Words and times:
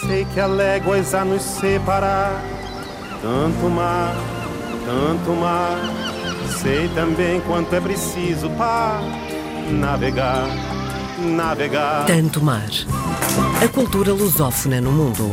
Sei 0.00 0.24
que 0.26 0.40
há 0.40 0.46
léguas 0.46 1.14
a 1.14 1.24
nos 1.24 1.42
separar, 1.42 2.42
tanto 3.22 3.70
mar, 3.70 4.14
tanto 4.84 5.32
mar. 5.38 5.78
Sei 6.60 6.88
também 6.94 7.40
quanto 7.42 7.74
é 7.74 7.80
preciso 7.80 8.50
para 8.50 9.00
navegar, 9.70 10.46
navegar. 11.18 12.06
Tanto 12.06 12.42
mar. 12.42 12.68
A 13.62 13.68
cultura 13.68 14.12
lusófona 14.12 14.80
no 14.80 14.92
mundo. 14.92 15.30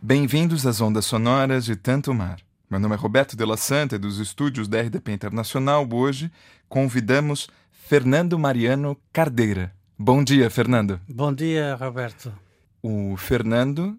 Bem-vindos 0.00 0.66
às 0.66 0.80
ondas 0.80 1.06
sonoras 1.06 1.64
de 1.64 1.76
Tanto 1.76 2.12
Mar. 2.12 2.36
Meu 2.70 2.78
nome 2.78 2.94
é 2.94 2.98
Roberto 2.98 3.36
de 3.36 3.44
la 3.44 3.56
Santa, 3.56 3.98
dos 3.98 4.18
estúdios 4.18 4.68
da 4.68 4.80
RDP 4.80 5.12
Internacional. 5.12 5.88
Hoje 5.90 6.30
convidamos 6.68 7.48
Fernando 7.72 8.38
Mariano 8.38 8.96
Cardeira. 9.12 9.72
Bom 9.98 10.22
dia, 10.22 10.50
Fernando. 10.50 11.00
Bom 11.08 11.32
dia, 11.32 11.74
Roberto. 11.76 12.43
O 12.86 13.16
Fernando 13.16 13.98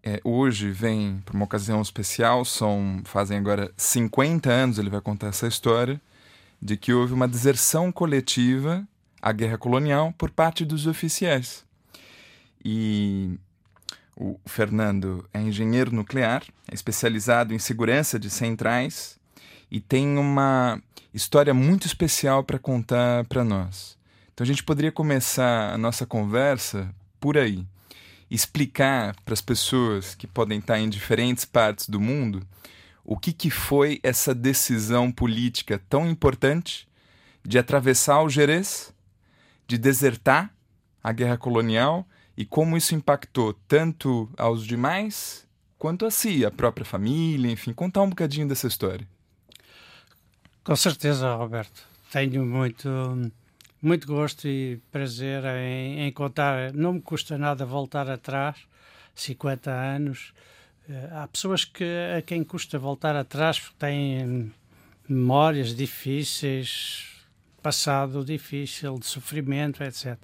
é, 0.00 0.20
hoje 0.22 0.70
vem 0.70 1.20
para 1.24 1.34
uma 1.34 1.46
ocasião 1.46 1.82
especial, 1.82 2.44
são, 2.44 3.02
fazem 3.04 3.36
agora 3.36 3.72
50 3.76 4.48
anos, 4.48 4.78
ele 4.78 4.88
vai 4.88 5.00
contar 5.00 5.26
essa 5.26 5.48
história, 5.48 6.00
de 6.62 6.76
que 6.76 6.92
houve 6.92 7.12
uma 7.12 7.26
deserção 7.26 7.90
coletiva 7.90 8.86
à 9.20 9.32
guerra 9.32 9.58
colonial 9.58 10.14
por 10.16 10.30
parte 10.30 10.64
dos 10.64 10.86
oficiais. 10.86 11.64
E 12.64 13.36
o 14.16 14.38
Fernando 14.46 15.28
é 15.34 15.40
engenheiro 15.40 15.92
nuclear, 15.92 16.44
é 16.70 16.74
especializado 16.76 17.52
em 17.52 17.58
segurança 17.58 18.16
de 18.16 18.30
centrais 18.30 19.18
e 19.68 19.80
tem 19.80 20.18
uma 20.18 20.80
história 21.12 21.52
muito 21.52 21.84
especial 21.84 22.44
para 22.44 22.60
contar 22.60 23.24
para 23.24 23.42
nós. 23.42 23.98
Então 24.32 24.44
a 24.44 24.46
gente 24.46 24.62
poderia 24.62 24.92
começar 24.92 25.74
a 25.74 25.76
nossa 25.76 26.06
conversa 26.06 26.94
por 27.18 27.36
aí. 27.36 27.66
Explicar 28.30 29.14
para 29.24 29.34
as 29.34 29.40
pessoas 29.40 30.14
que 30.14 30.26
podem 30.26 30.58
estar 30.58 30.78
em 30.78 30.88
diferentes 30.88 31.44
partes 31.44 31.88
do 31.88 32.00
mundo 32.00 32.46
o 33.04 33.18
que, 33.18 33.32
que 33.32 33.50
foi 33.50 34.00
essa 34.02 34.34
decisão 34.34 35.12
política 35.12 35.80
tão 35.88 36.08
importante 36.08 36.88
de 37.44 37.58
atravessar 37.58 38.22
o 38.22 38.30
Jerez, 38.30 38.94
de 39.68 39.76
desertar 39.76 40.50
a 41.02 41.12
guerra 41.12 41.36
colonial 41.36 42.06
e 42.34 42.46
como 42.46 42.76
isso 42.76 42.94
impactou 42.94 43.52
tanto 43.68 44.28
aos 44.38 44.66
demais 44.66 45.46
quanto 45.78 46.06
a 46.06 46.10
si, 46.10 46.46
a 46.46 46.50
própria 46.50 46.86
família, 46.86 47.50
enfim, 47.50 47.74
contar 47.74 48.02
um 48.02 48.08
bocadinho 48.08 48.48
dessa 48.48 48.66
história. 48.66 49.06
Com 50.64 50.74
certeza, 50.74 51.34
Roberto. 51.34 51.86
Tenho 52.10 52.44
muito, 52.46 52.88
muito 53.84 54.06
gosto 54.06 54.48
e 54.48 54.80
prazer 54.90 55.44
em, 55.44 56.00
em 56.06 56.12
contar. 56.12 56.72
Não 56.72 56.94
me 56.94 57.00
custa 57.02 57.36
nada 57.36 57.66
voltar 57.66 58.08
atrás, 58.08 58.56
50 59.14 59.70
anos. 59.70 60.32
Eh, 60.88 61.08
há 61.12 61.28
pessoas 61.28 61.64
que, 61.64 61.84
a 62.16 62.22
quem 62.22 62.42
custa 62.42 62.78
voltar 62.78 63.14
atrás 63.14 63.60
porque 63.60 63.76
têm 63.78 64.50
memórias 65.06 65.74
difíceis, 65.74 67.14
passado 67.62 68.24
difícil, 68.24 68.98
de 68.98 69.06
sofrimento, 69.06 69.82
etc. 69.82 70.18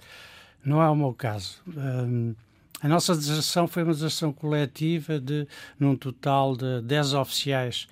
Não 0.64 0.82
é 0.82 0.88
o 0.88 0.96
meu 0.96 1.12
caso. 1.12 1.60
Um, 1.68 2.34
a 2.82 2.88
nossa 2.88 3.14
deserção 3.14 3.68
foi 3.68 3.82
uma 3.82 3.92
deserção 3.92 4.32
coletiva 4.32 5.20
de, 5.20 5.46
num 5.78 5.94
total 5.94 6.56
de 6.56 6.80
10 6.80 7.12
oficiais. 7.12 7.86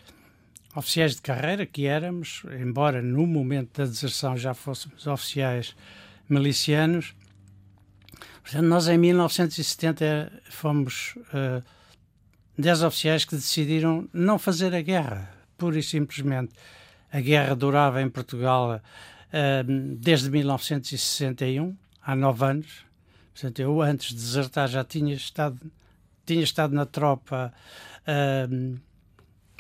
Oficiais 0.79 1.17
de 1.17 1.23
carreira 1.23 1.67
que 1.67 1.87
éramos, 1.87 2.45
embora 2.61 3.03
no 3.03 3.27
momento 3.27 3.79
da 3.79 3.85
deserção 3.85 4.37
já 4.37 4.55
fôssemos 4.55 5.09
oficiais 5.09 5.75
milicianos. 6.29 7.17
Portanto, 8.43 8.63
nós 8.63 8.87
em 8.87 8.97
1970 8.97 10.41
fomos 10.49 11.17
uh, 11.35 11.65
10 12.57 12.85
oficiais 12.85 13.25
que 13.25 13.35
decidiram 13.35 14.09
não 14.13 14.39
fazer 14.39 14.73
a 14.73 14.81
guerra, 14.81 15.29
pura 15.57 15.81
e 15.81 15.83
simplesmente. 15.83 16.55
A 17.11 17.21
guerra 17.21 17.57
durava 17.57 18.01
em 18.01 18.09
Portugal 18.09 18.77
uh, 18.77 19.97
desde 19.99 20.31
1961 20.31 21.77
há 22.01 22.15
nove 22.15 22.45
anos. 22.45 22.87
Portanto, 23.35 23.59
eu 23.59 23.83
antes 23.83 24.11
de 24.11 24.15
desertar 24.15 24.69
já 24.69 24.85
tinha 24.85 25.13
estado, 25.13 25.59
tinha 26.25 26.45
estado 26.45 26.73
na 26.73 26.87
tropa 26.87 27.53
uh, 28.07 28.79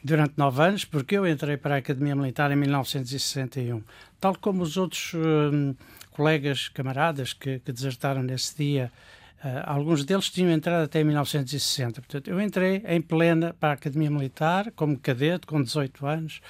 durante 0.02 0.34
nove 0.36 0.62
anos, 0.62 0.84
porque 0.84 1.16
eu 1.16 1.26
entrei 1.26 1.56
para 1.56 1.76
a 1.76 1.78
Academia 1.78 2.14
Militar 2.14 2.50
em 2.50 2.56
1961. 2.56 3.82
Tal 4.20 4.36
como 4.36 4.62
os 4.62 4.76
outros 4.76 5.12
uh, 5.14 5.76
colegas, 6.10 6.68
camaradas 6.68 7.32
que, 7.32 7.58
que 7.60 7.72
desertaram 7.72 8.22
nesse 8.22 8.56
dia, 8.56 8.92
Uh, 9.38 9.62
alguns 9.66 10.04
deles 10.04 10.28
tinham 10.30 10.50
entrado 10.50 10.82
até 10.82 11.04
1960. 11.04 12.00
Portanto, 12.00 12.28
eu 12.28 12.40
entrei 12.40 12.82
em 12.88 13.00
plena 13.00 13.54
para 13.54 13.70
a 13.70 13.72
Academia 13.74 14.10
Militar, 14.10 14.72
como 14.72 14.98
cadete, 14.98 15.46
com 15.46 15.62
18 15.62 16.04
anos, 16.06 16.40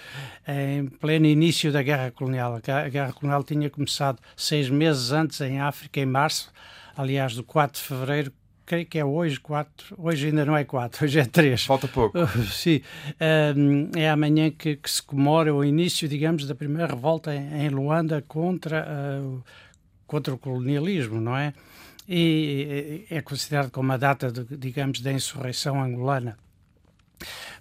em 0.47 0.87
pleno 0.87 1.27
início 1.27 1.71
da 1.71 1.83
Guerra 1.83 2.11
Colonial. 2.11 2.55
A 2.67 2.89
Guerra 2.89 3.13
Colonial 3.13 3.45
tinha 3.45 3.69
começado 3.69 4.19
seis 4.35 4.71
meses 4.71 5.13
antes, 5.13 5.39
em 5.43 5.61
África, 5.61 6.01
em 6.01 6.07
março, 6.07 6.51
aliás, 6.97 7.35
do 7.35 7.45
4 7.45 7.79
de 7.79 7.87
fevereiro, 7.87 8.33
creio 8.69 8.87
que 8.87 8.99
é 8.99 9.05
hoje 9.05 9.41
4, 9.41 9.97
hoje 9.97 10.27
ainda 10.27 10.45
não 10.45 10.55
é 10.55 10.63
4, 10.63 11.03
hoje 11.07 11.19
é 11.19 11.25
3. 11.25 11.65
Falta 11.65 11.89
pouco. 11.89 12.19
Sim, 12.53 12.83
é 13.97 14.11
amanhã 14.11 14.51
que, 14.51 14.77
que, 14.77 14.91
se 14.91 15.03
comemora 15.03 15.55
o 15.55 15.65
início, 15.65 16.07
digamos, 16.07 16.47
da 16.47 16.55
primeira 16.55 16.87
revolta 16.87 17.35
em, 17.35 17.71
Luanda 17.71 18.23
contra, 18.29 18.87
uh, 18.87 19.43
contra 20.07 20.35
o 20.35 20.39
colonialismo, 20.39 21.21
não 21.21 21.37
é? 21.37 21.55
e 22.09 23.05
é 23.11 23.21
considerado 23.21 23.71
como 23.71 23.93
a 23.93 23.97
data, 23.99 24.33
de, 24.33 24.57
digamos, 24.57 25.01
da 25.01 25.13
insurreição 25.13 25.83
angolana. 25.83 26.39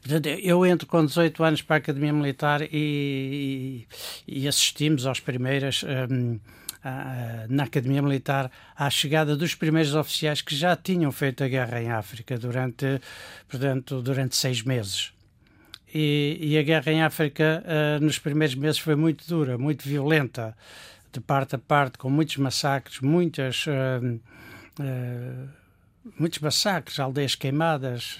Portanto, 0.01 0.27
eu 0.27 0.65
entro 0.65 0.87
com 0.87 1.05
18 1.05 1.43
anos 1.43 1.61
para 1.61 1.75
a 1.75 1.79
Academia 1.79 2.13
Militar 2.13 2.61
e, 2.71 3.85
e, 4.25 4.47
assistimos 4.47 5.05
aos 5.05 5.19
primeiras. 5.19 5.83
Um, 5.83 6.39
na 7.49 7.63
Academia 7.63 8.01
Militar 8.01 8.51
à 8.75 8.89
chegada 8.89 9.35
dos 9.35 9.55
primeiros 9.55 9.95
oficiais 9.95 10.41
que 10.41 10.55
já 10.55 10.75
tinham 10.75 11.11
feito 11.11 11.43
a 11.43 11.47
guerra 11.47 11.81
em 11.81 11.91
África 11.91 12.37
durante, 12.37 13.01
portanto, 13.47 14.01
durante 14.01 14.35
seis 14.35 14.61
meses. 14.61 15.11
E, 15.93 16.37
e 16.41 16.57
a 16.57 16.63
guerra 16.63 16.91
em 16.91 17.01
África 17.01 17.63
uh, 17.65 18.03
nos 18.03 18.19
primeiros 18.19 18.55
meses 18.55 18.77
foi 18.77 18.95
muito 18.95 19.27
dura, 19.27 19.57
muito 19.57 19.87
violenta, 19.87 20.55
de 21.13 21.19
parte 21.21 21.55
a 21.55 21.57
parte, 21.57 21.97
com 21.97 22.09
muitos 22.09 22.37
massacres, 22.37 22.99
muitas. 22.99 23.65
Uh, 23.67 24.19
Uh, 24.79 25.49
muitos 26.19 26.39
massacres, 26.39 26.99
aldeias 26.99 27.35
queimadas 27.35 28.17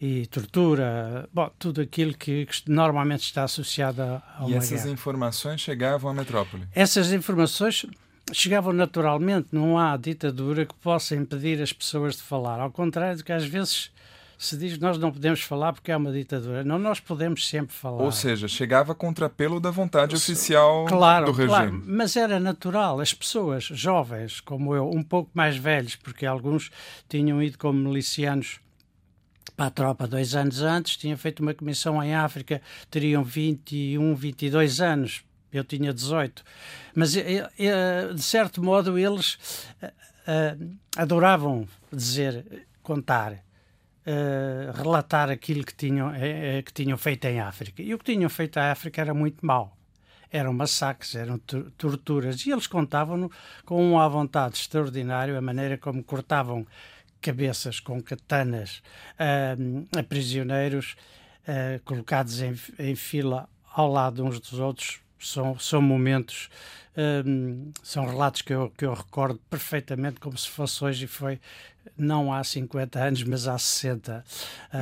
e 0.00 0.26
tortura, 0.26 1.28
bom, 1.32 1.50
tudo 1.58 1.80
aquilo 1.80 2.14
que, 2.16 2.46
que 2.46 2.70
normalmente 2.70 3.22
está 3.22 3.44
associado 3.44 4.02
a, 4.02 4.22
a 4.38 4.44
uma 4.44 4.50
E 4.50 4.54
essas 4.54 4.82
guerra. 4.82 4.90
informações 4.92 5.60
chegavam 5.60 6.10
à 6.10 6.14
metrópole? 6.14 6.64
Essas 6.74 7.12
informações 7.12 7.86
chegavam 8.32 8.72
naturalmente, 8.72 9.48
não 9.52 9.78
há 9.78 9.96
ditadura 9.96 10.66
que 10.66 10.74
possa 10.74 11.14
impedir 11.16 11.60
as 11.62 11.72
pessoas 11.72 12.16
de 12.16 12.22
falar, 12.22 12.60
ao 12.60 12.70
contrário 12.70 13.16
do 13.18 13.24
que 13.24 13.32
às 13.32 13.44
vezes 13.44 13.90
se 14.38 14.56
diz 14.56 14.74
que 14.74 14.80
nós 14.80 14.96
não 14.96 15.10
podemos 15.10 15.42
falar 15.42 15.72
porque 15.72 15.90
é 15.90 15.96
uma 15.96 16.12
ditadura. 16.12 16.62
Não, 16.62 16.78
nós 16.78 17.00
podemos 17.00 17.48
sempre 17.48 17.74
falar. 17.74 18.04
Ou 18.04 18.12
seja, 18.12 18.46
chegava 18.46 18.94
contrapelo 18.94 19.58
da 19.58 19.72
vontade 19.72 20.14
oficial 20.14 20.86
claro, 20.86 21.26
do 21.26 21.32
regime. 21.32 21.48
Claro, 21.48 21.82
mas 21.84 22.14
era 22.14 22.38
natural. 22.38 23.00
As 23.00 23.12
pessoas 23.12 23.64
jovens, 23.64 24.40
como 24.40 24.76
eu, 24.76 24.88
um 24.88 25.02
pouco 25.02 25.28
mais 25.34 25.56
velhos, 25.56 25.96
porque 25.96 26.24
alguns 26.24 26.70
tinham 27.08 27.42
ido 27.42 27.58
como 27.58 27.80
milicianos 27.80 28.60
para 29.56 29.66
a 29.66 29.70
tropa 29.70 30.06
dois 30.06 30.36
anos 30.36 30.62
antes, 30.62 30.96
tinham 30.96 31.18
feito 31.18 31.40
uma 31.40 31.52
comissão 31.52 32.00
em 32.00 32.14
África, 32.14 32.62
teriam 32.88 33.24
21, 33.24 34.14
22 34.14 34.80
anos. 34.80 35.24
Eu 35.52 35.64
tinha 35.64 35.92
18. 35.92 36.44
Mas, 36.94 37.16
eh, 37.16 37.48
eh, 37.58 38.12
de 38.14 38.22
certo 38.22 38.62
modo, 38.62 38.96
eles 38.96 39.36
eh, 40.26 40.56
adoravam 40.96 41.66
dizer, 41.90 42.66
contar 42.82 43.47
uh, 44.08 44.72
relatar 44.72 45.30
aquilo 45.30 45.64
que 45.64 45.74
tinham, 45.74 46.08
uh, 46.08 46.62
que 46.64 46.72
tinham 46.72 46.96
feito 46.96 47.26
em 47.26 47.40
África. 47.40 47.82
E 47.82 47.94
o 47.94 47.98
que 47.98 48.12
tinham 48.12 48.30
feito 48.30 48.58
em 48.58 48.62
África 48.62 49.00
era 49.00 49.12
muito 49.12 49.44
mau. 49.44 49.76
Eram 50.30 50.52
massacres, 50.52 51.14
eram 51.14 51.38
torturas. 51.38 52.44
E 52.44 52.50
eles 52.50 52.66
contavam 52.66 53.30
com 53.64 53.92
uma 53.92 54.08
vontade 54.08 54.56
extraordinária 54.56 55.36
a 55.36 55.40
maneira 55.40 55.78
como 55.78 56.02
cortavam 56.02 56.66
cabeças 57.20 57.80
com 57.80 58.00
katanas 58.02 58.82
uh, 59.14 59.98
a 59.98 60.02
prisioneiros 60.02 60.96
colocados 61.82 62.42
em, 62.42 62.54
em 62.78 62.94
fila 62.94 63.48
ao 63.72 63.90
lado 63.90 64.22
uns 64.22 64.38
dos 64.38 64.60
outros. 64.60 65.00
São, 65.18 65.58
são 65.58 65.82
momentos 65.82 66.48
um, 66.98 67.70
são 67.82 68.06
relatos 68.06 68.42
que 68.42 68.52
eu, 68.52 68.72
que 68.76 68.84
eu 68.84 68.92
recordo 68.92 69.40
perfeitamente 69.48 70.18
como 70.18 70.36
se 70.36 70.48
fosse 70.48 70.84
hoje 70.84 71.04
e 71.04 71.08
foi 71.08 71.40
não 71.96 72.32
há 72.32 72.42
50 72.42 72.98
anos, 72.98 73.22
mas 73.22 73.46
há 73.46 73.56
60. 73.56 74.24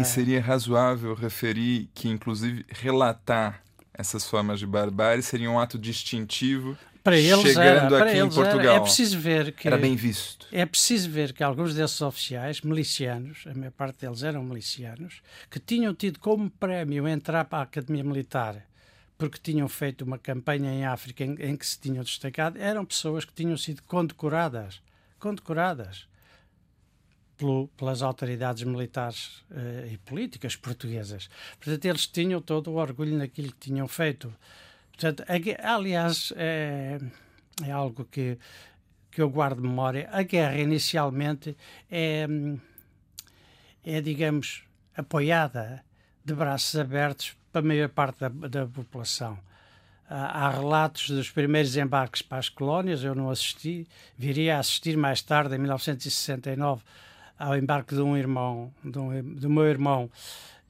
E 0.00 0.04
seria 0.04 0.40
razoável 0.40 1.14
referir 1.14 1.88
que, 1.94 2.08
inclusive, 2.08 2.64
relatar 2.68 3.62
essas 3.94 4.28
formas 4.28 4.58
de 4.58 4.66
barbárie 4.66 5.22
seria 5.22 5.50
um 5.50 5.58
ato 5.58 5.78
distintivo 5.78 6.76
para 7.04 7.16
eles 7.16 7.40
chegando 7.40 7.94
era, 7.94 8.10
aqui 8.10 8.18
em 8.18 8.28
Portugal. 8.28 8.60
Era. 8.60 8.74
É 8.74 8.80
preciso 8.80 9.18
ver 9.18 9.52
que 9.52 9.68
era 9.68 9.78
bem 9.78 9.94
visto. 9.94 10.48
É 10.50 10.66
preciso 10.66 11.08
ver 11.08 11.32
que 11.32 11.44
alguns 11.44 11.72
desses 11.72 12.00
oficiais 12.00 12.60
milicianos, 12.62 13.44
a 13.46 13.54
maior 13.54 13.70
parte 13.70 14.00
deles 14.00 14.24
eram 14.24 14.42
milicianos, 14.42 15.22
que 15.48 15.60
tinham 15.60 15.94
tido 15.94 16.18
como 16.18 16.50
prémio 16.50 17.06
entrar 17.06 17.44
para 17.44 17.60
a 17.60 17.62
Academia 17.62 18.02
Militar 18.02 18.66
porque 19.18 19.38
tinham 19.42 19.68
feito 19.68 20.02
uma 20.02 20.18
campanha 20.18 20.70
em 20.72 20.84
África 20.84 21.24
em, 21.24 21.34
em 21.40 21.56
que 21.56 21.66
se 21.66 21.78
tinham 21.78 22.04
destacado, 22.04 22.58
eram 22.58 22.84
pessoas 22.84 23.24
que 23.24 23.32
tinham 23.32 23.56
sido 23.56 23.82
condecoradas, 23.82 24.82
condecoradas 25.18 26.06
pelo, 27.36 27.68
pelas 27.68 28.02
autoridades 28.02 28.62
militares 28.62 29.44
uh, 29.50 29.86
e 29.90 29.98
políticas 29.98 30.56
portuguesas. 30.56 31.28
Portanto, 31.58 31.84
eles 31.84 32.06
tinham 32.06 32.40
todo 32.40 32.70
o 32.70 32.76
orgulho 32.76 33.16
naquilo 33.16 33.52
que 33.52 33.70
tinham 33.70 33.86
feito. 33.88 34.32
Portanto, 34.90 35.24
aliás, 35.62 36.32
é, 36.36 36.98
é 37.64 37.70
algo 37.70 38.04
que, 38.06 38.38
que 39.10 39.20
eu 39.20 39.28
guardo 39.28 39.60
memória. 39.60 40.08
A 40.10 40.22
guerra, 40.22 40.58
inicialmente, 40.58 41.56
é, 41.90 42.26
é 43.84 44.00
digamos, 44.00 44.64
apoiada 44.96 45.84
de 46.24 46.34
braços 46.34 46.78
abertos 46.80 47.36
para 47.56 47.60
a 47.60 47.68
maior 47.68 47.88
parte 47.88 48.20
da, 48.20 48.28
da 48.28 48.66
população. 48.66 49.38
Há 50.08 50.50
relatos 50.50 51.08
dos 51.10 51.30
primeiros 51.30 51.74
embarques 51.76 52.22
para 52.22 52.38
as 52.38 52.48
colónias, 52.48 53.02
eu 53.02 53.14
não 53.14 53.30
assisti, 53.30 53.88
viria 54.16 54.56
a 54.56 54.60
assistir 54.60 54.96
mais 54.96 55.22
tarde, 55.22 55.54
em 55.56 55.58
1969, 55.58 56.82
ao 57.38 57.56
embarque 57.56 57.94
de 57.94 58.00
um 58.02 58.16
irmão, 58.16 58.72
de 58.84 58.98
um, 58.98 59.22
do 59.22 59.50
meu 59.50 59.64
irmão 59.64 60.10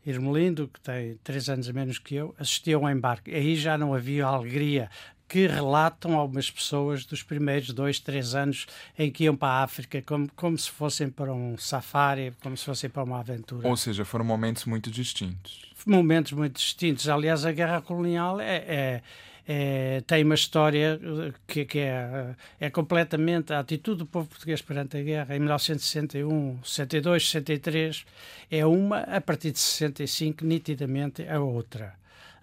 Irmelindo, 0.07 0.69
que 0.69 0.81
tem 0.81 1.19
três 1.25 1.49
anos 1.49 1.69
a 1.69 1.73
menos 1.73 1.99
que 1.99 2.15
eu, 2.15 2.33
assisti 2.39 2.73
a 2.73 2.79
um 2.79 2.89
embarque. 2.89 3.35
Aí 3.35 3.57
já 3.57 3.77
não 3.77 3.93
havia 3.93 4.25
alegria 4.25 4.89
que 5.29 5.47
relatam 5.47 6.17
algumas 6.17 6.51
pessoas 6.51 7.05
dos 7.05 7.23
primeiros 7.23 7.71
dois, 7.73 7.99
três 7.99 8.35
anos 8.35 8.67
em 8.99 9.11
que 9.11 9.25
iam 9.25 9.37
para 9.37 9.61
a 9.61 9.63
África 9.63 10.01
como, 10.03 10.31
como 10.35 10.57
se 10.57 10.71
fossem 10.71 11.09
para 11.09 11.33
um 11.33 11.57
safari, 11.59 12.33
como 12.43 12.57
se 12.57 12.65
fossem 12.65 12.89
para 12.89 13.03
uma 13.03 13.21
aventura. 13.21 13.67
Ou 13.67 13.77
seja, 13.77 14.05
foram 14.05 14.25
momentos 14.25 14.65
muito 14.65 14.91
distintos. 14.91 15.67
Momentos 15.85 16.33
muito 16.33 16.57
distintos. 16.57 17.09
Aliás, 17.09 17.45
a 17.45 17.53
guerra 17.53 17.81
colonial 17.81 18.41
é, 18.41 18.57
é 18.57 19.03
é, 19.49 20.03
tem 20.07 20.25
uma 20.25 20.35
história 20.35 20.99
que, 21.47 21.65
que, 21.65 21.79
é, 21.79 22.35
é 22.59 22.69
completamente 22.69 23.53
a 23.53 23.61
atitude 23.61 23.99
do 23.99 24.07
povo 24.07 24.27
português 24.27 24.61
perante 24.61 24.97
a 24.97 25.03
guerra 25.03 25.37
em 25.37 25.39
1961, 25.39 26.59
62, 26.65 27.31
63 27.31 28.05
é 28.51 28.67
uma, 28.67 29.03
a 29.03 29.21
partir 29.21 29.53
de 29.53 29.61
65 29.61 30.45
nitidamente 30.45 31.23
é 31.23 31.39
outra 31.39 31.95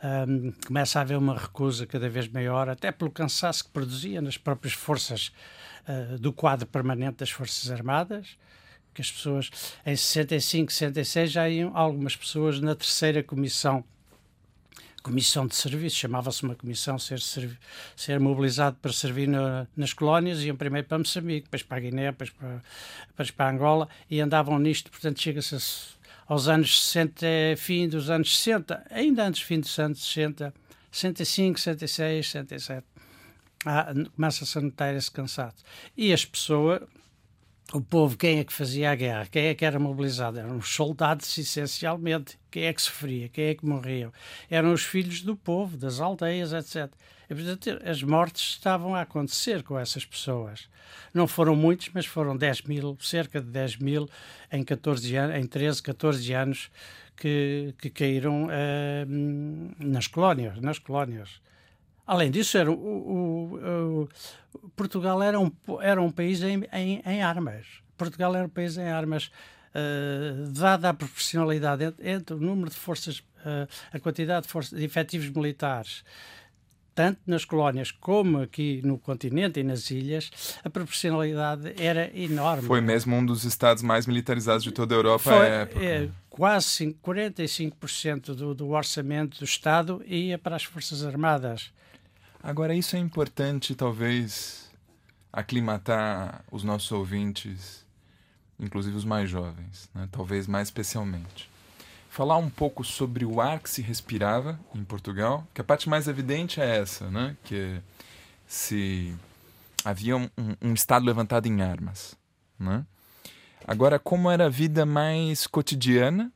um, 0.03 0.51
começa 0.67 0.99
a 0.99 1.01
haver 1.01 1.17
uma 1.17 1.37
recusa 1.37 1.87
cada 1.87 2.09
vez 2.09 2.27
maior, 2.27 2.67
até 2.67 2.91
pelo 2.91 3.09
cansaço 3.09 3.63
que 3.63 3.69
produzia 3.71 4.21
nas 4.21 4.37
próprias 4.37 4.73
forças 4.73 5.31
uh, 5.87 6.17
do 6.17 6.33
quadro 6.33 6.67
permanente 6.67 7.17
das 7.17 7.31
Forças 7.31 7.71
Armadas, 7.71 8.37
que 8.93 9.01
as 9.01 9.11
pessoas, 9.11 9.49
em 9.85 9.95
65, 9.95 10.71
66, 10.71 11.31
já 11.31 11.49
iam 11.49 11.75
algumas 11.75 12.15
pessoas 12.15 12.59
na 12.59 12.75
terceira 12.75 13.23
comissão 13.23 13.83
comissão 15.01 15.45
de 15.45 15.53
serviço, 15.53 15.97
chamava-se 15.97 16.43
uma 16.43 16.55
comissão 16.55 16.97
ser, 16.97 17.19
ser 17.93 18.19
mobilizado 18.21 18.77
para 18.81 18.93
servir 18.93 19.27
nas 19.75 19.91
colónias, 19.91 20.41
iam 20.43 20.55
primeiro 20.55 20.87
para 20.87 20.97
Moçambique, 20.97 21.43
depois 21.43 21.61
para 21.61 21.77
a 21.77 21.79
Guiné, 21.81 22.05
depois 22.05 22.29
para, 22.29 22.63
depois 23.09 23.29
para 23.29 23.51
Angola 23.51 23.89
e 24.09 24.21
andavam 24.21 24.57
nisto, 24.57 24.89
portanto 24.89 25.21
chega-se 25.21 25.57
aos 26.27 26.47
anos 26.47 26.85
60, 26.85 27.25
fim 27.57 27.87
dos 27.87 28.09
anos 28.09 28.37
60, 28.37 28.85
ainda 28.89 29.25
antes 29.25 29.41
fim 29.41 29.59
dos 29.59 29.77
anos 29.79 30.03
60, 30.03 30.53
65, 30.91 31.59
66, 31.59 32.29
67. 32.29 32.85
Ah, 33.65 33.93
começa-se 34.15 34.57
a 34.57 34.61
notar 34.61 34.93
esse 34.95 35.09
cansaço. 35.09 35.63
E 35.95 36.11
as 36.11 36.25
pessoas, 36.25 36.81
o 37.73 37.81
povo, 37.81 38.17
quem 38.17 38.39
é 38.39 38.43
que 38.43 38.51
fazia 38.51 38.91
a 38.91 38.95
guerra? 38.95 39.25
Quem 39.25 39.45
é 39.45 39.55
que 39.55 39.65
era 39.65 39.79
mobilizado? 39.79 40.37
Eram 40.37 40.57
os 40.57 40.67
soldados, 40.67 41.37
essencialmente. 41.37 42.37
Quem 42.51 42.65
é 42.65 42.73
que 42.73 42.81
sofria? 42.81 43.29
Quem 43.29 43.45
é 43.45 43.55
que 43.55 43.65
morria? 43.65 44.11
Eram 44.49 44.73
os 44.73 44.83
filhos 44.83 45.21
do 45.21 45.35
povo, 45.35 45.77
das 45.77 45.99
aldeias, 45.99 46.51
etc. 46.51 46.91
As 47.89 48.03
mortes 48.03 48.49
estavam 48.51 48.95
a 48.95 49.01
acontecer 49.01 49.63
com 49.63 49.77
essas 49.77 50.05
pessoas. 50.05 50.69
Não 51.13 51.27
foram 51.27 51.55
muitos, 51.55 51.89
mas 51.93 52.05
foram 52.05 52.35
10 52.35 52.63
mil, 52.63 52.97
cerca 52.99 53.41
de 53.41 53.47
10 53.47 53.77
mil 53.77 54.09
em, 54.51 54.63
14 54.63 55.15
anos, 55.15 55.35
em 55.37 55.45
13, 55.45 55.81
14 55.81 56.33
anos 56.33 56.71
que, 57.15 57.73
que 57.77 57.89
caíram 57.89 58.45
uh, 58.45 59.75
nas 59.79 60.07
colónias. 60.07 60.59
Nas 60.59 60.79
colónias. 60.79 61.41
Além 62.05 62.29
disso, 62.29 62.57
era 62.57 62.69
o, 62.69 62.75
o, 62.75 64.09
o, 64.53 64.69
Portugal 64.75 65.21
era 65.23 65.39
um, 65.39 65.51
era 65.81 66.01
um 66.01 66.11
país 66.11 66.41
em, 66.41 66.63
em, 66.73 67.01
em, 67.05 67.23
armas. 67.23 67.65
Portugal 67.97 68.35
era 68.35 68.45
um 68.45 68.49
país 68.49 68.77
em 68.77 68.87
armas. 68.89 69.31
Uh, 69.73 70.51
dada 70.51 70.89
a 70.89 70.93
proporcionalidade 70.93 71.85
entre, 71.85 72.09
entre, 72.09 72.35
o 72.35 72.39
número 72.39 72.69
de 72.69 72.75
forças, 72.75 73.19
uh, 73.19 73.67
a 73.91 73.99
quantidade 73.99 74.45
de, 74.45 74.51
forças, 74.51 74.77
de 74.77 74.85
efetivos 74.85 75.29
militares 75.29 76.03
tanto 76.93 77.19
nas 77.25 77.45
colónias 77.45 77.91
como 77.91 78.39
aqui 78.39 78.81
no 78.83 78.97
continente 78.97 79.59
e 79.59 79.63
nas 79.63 79.89
ilhas, 79.91 80.57
a 80.63 80.69
proporcionalidade 80.69 81.73
era 81.77 82.11
enorme. 82.17 82.67
Foi 82.67 82.81
mesmo 82.81 83.15
um 83.15 83.25
dos 83.25 83.43
estados 83.43 83.83
mais 83.83 84.05
militarizados 84.05 84.63
de 84.63 84.71
toda 84.71 84.95
a 84.95 84.97
Europa 84.97 85.23
Foi, 85.23 85.33
à 85.33 85.45
época. 85.45 85.83
É, 85.83 86.09
quase 86.29 86.95
45% 87.03 88.35
do, 88.35 88.53
do 88.53 88.69
orçamento 88.69 89.39
do 89.39 89.45
Estado 89.45 90.03
ia 90.05 90.37
para 90.37 90.55
as 90.55 90.63
Forças 90.63 91.03
Armadas. 91.05 91.71
Agora, 92.41 92.75
isso 92.75 92.95
é 92.95 92.99
importante, 92.99 93.73
talvez, 93.73 94.69
aclimatar 95.31 96.43
os 96.51 96.63
nossos 96.63 96.91
ouvintes, 96.91 97.85
inclusive 98.59 98.95
os 98.95 99.05
mais 99.05 99.29
jovens, 99.29 99.89
né? 99.95 100.09
talvez 100.11 100.45
mais 100.45 100.67
especialmente 100.67 101.52
falar 102.13 102.37
um 102.37 102.47
pouco 102.47 102.83
sobre 102.83 103.25
o 103.25 103.41
ar 103.41 103.59
que 103.59 103.67
se 103.67 103.81
respirava 103.81 104.59
em 104.75 104.83
Portugal, 104.83 105.47
que 105.51 105.59
a 105.59 105.63
parte 105.63 105.89
mais 105.89 106.07
evidente 106.07 106.61
é 106.61 106.77
essa, 106.77 107.09
né? 107.09 107.35
Que 107.43 107.81
se 108.45 109.15
havia 109.83 110.15
um, 110.15 110.29
um 110.61 110.73
estado 110.75 111.07
levantado 111.07 111.47
em 111.47 111.63
armas, 111.63 112.15
né? 112.59 112.85
Agora, 113.65 113.97
como 113.97 114.29
era 114.29 114.45
a 114.45 114.49
vida 114.49 114.85
mais 114.85 115.47
cotidiana 115.47 116.31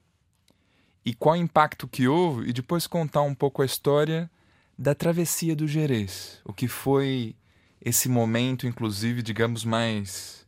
e 1.05 1.13
qual 1.13 1.35
o 1.35 1.37
impacto 1.37 1.87
que 1.87 2.07
houve, 2.07 2.49
e 2.49 2.53
depois 2.53 2.87
contar 2.87 3.21
um 3.21 3.35
pouco 3.35 3.61
a 3.61 3.65
história 3.65 4.31
da 4.75 4.95
travessia 4.95 5.55
do 5.55 5.67
Jerez, 5.67 6.41
o 6.43 6.53
que 6.53 6.67
foi 6.67 7.35
esse 7.79 8.09
momento, 8.09 8.65
inclusive, 8.65 9.21
digamos, 9.21 9.63
mais 9.63 10.43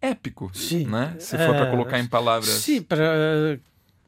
épico, 0.00 0.50
sim, 0.54 0.86
né? 0.86 1.16
Se 1.18 1.36
for 1.36 1.54
para 1.54 1.70
colocar 1.70 1.98
em 1.98 2.06
palavras. 2.06 2.48
Sim, 2.48 2.80
para 2.80 3.60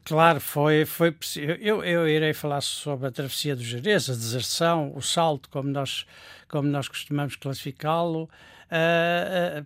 Claro, 0.03 0.39
foi, 0.39 0.83
foi 0.85 1.15
eu, 1.59 1.83
eu 1.83 2.07
irei 2.07 2.33
falar 2.33 2.61
sobre 2.61 3.07
a 3.07 3.11
travessia 3.11 3.55
do 3.55 3.63
Jerez, 3.63 4.09
a 4.09 4.13
deserção, 4.13 4.91
o 4.95 5.01
salto, 5.01 5.47
como 5.49 5.69
nós, 5.69 6.05
como 6.47 6.67
nós 6.67 6.87
costumamos 6.87 7.35
classificá-lo. 7.35 8.23
Uh, 8.71 9.61
uh, 9.61 9.65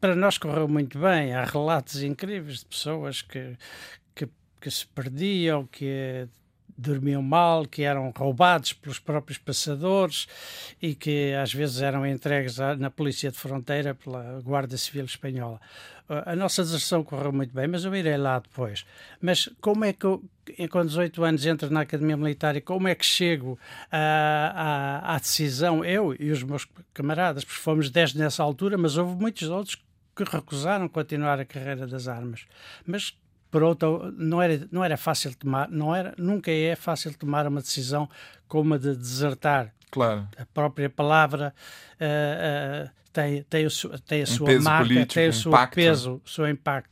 para 0.00 0.16
nós 0.16 0.38
correu 0.38 0.66
muito 0.66 0.98
bem. 0.98 1.34
Há 1.34 1.44
relatos 1.44 2.02
incríveis 2.02 2.60
de 2.60 2.66
pessoas 2.66 3.20
que, 3.20 3.56
que, 4.14 4.28
que 4.60 4.70
se 4.70 4.86
perdiam, 4.86 5.66
que 5.66 6.26
dormiam 6.78 7.20
mal, 7.20 7.66
que 7.66 7.82
eram 7.82 8.12
roubados 8.16 8.72
pelos 8.72 9.00
próprios 9.00 9.36
passadores 9.36 10.28
e 10.80 10.94
que 10.94 11.34
às 11.34 11.52
vezes 11.52 11.82
eram 11.82 12.06
entregues 12.06 12.58
na 12.78 12.88
Polícia 12.88 13.30
de 13.30 13.36
Fronteira 13.36 13.94
pela 13.94 14.40
Guarda 14.40 14.76
Civil 14.76 15.04
Espanhola. 15.04 15.60
A 16.08 16.34
nossa 16.34 16.62
deserção 16.62 17.04
correu 17.04 17.32
muito 17.32 17.52
bem, 17.52 17.66
mas 17.66 17.84
eu 17.84 17.94
irei 17.94 18.16
lá 18.16 18.38
depois. 18.38 18.86
Mas 19.20 19.50
como 19.60 19.84
é 19.84 19.92
que 19.92 20.06
eu, 20.06 20.22
com 20.70 20.86
18 20.86 21.22
anos, 21.22 21.44
entro 21.44 21.70
na 21.70 21.80
Academia 21.82 22.16
Militar 22.16 22.56
e 22.56 22.62
como 22.62 22.88
é 22.88 22.94
que 22.94 23.04
chego 23.04 23.58
à, 23.92 25.02
à, 25.04 25.14
à 25.16 25.18
decisão, 25.18 25.84
eu 25.84 26.16
e 26.18 26.30
os 26.30 26.42
meus 26.42 26.66
camaradas, 26.94 27.44
porque 27.44 27.60
fomos 27.60 27.90
10 27.90 28.14
nessa 28.14 28.42
altura, 28.42 28.78
mas 28.78 28.96
houve 28.96 29.20
muitos 29.20 29.50
outros 29.50 29.76
que 30.16 30.24
recusaram 30.24 30.88
continuar 30.88 31.38
a 31.38 31.44
carreira 31.44 31.86
das 31.86 32.08
armas. 32.08 32.46
Mas 32.86 33.14
por 33.50 33.62
outro, 33.62 34.12
não 34.16 34.42
era, 34.42 34.68
não 34.70 34.84
era 34.84 34.96
fácil 34.96 35.34
tomar, 35.34 35.68
não 35.70 35.94
era, 35.94 36.14
nunca 36.18 36.50
é 36.50 36.76
fácil 36.76 37.12
tomar 37.14 37.46
uma 37.46 37.60
decisão 37.60 38.08
como 38.46 38.74
a 38.74 38.78
de 38.78 38.94
desertar. 38.94 39.72
Claro. 39.90 40.28
A 40.36 40.44
própria 40.46 40.90
palavra 40.90 41.54
uh, 41.94 42.86
uh, 42.86 42.90
tem, 43.12 43.42
tem, 43.44 43.66
o, 43.66 43.70
tem 44.00 44.20
a 44.20 44.24
um 44.24 44.26
sua 44.26 44.60
marca, 44.60 44.86
político, 44.86 45.14
tem 45.14 45.28
o 45.28 45.32
seu 45.32 45.50
impacto. 45.50 45.74
peso, 45.74 46.22
o 46.24 46.28
seu 46.28 46.48
impacto. 46.48 46.90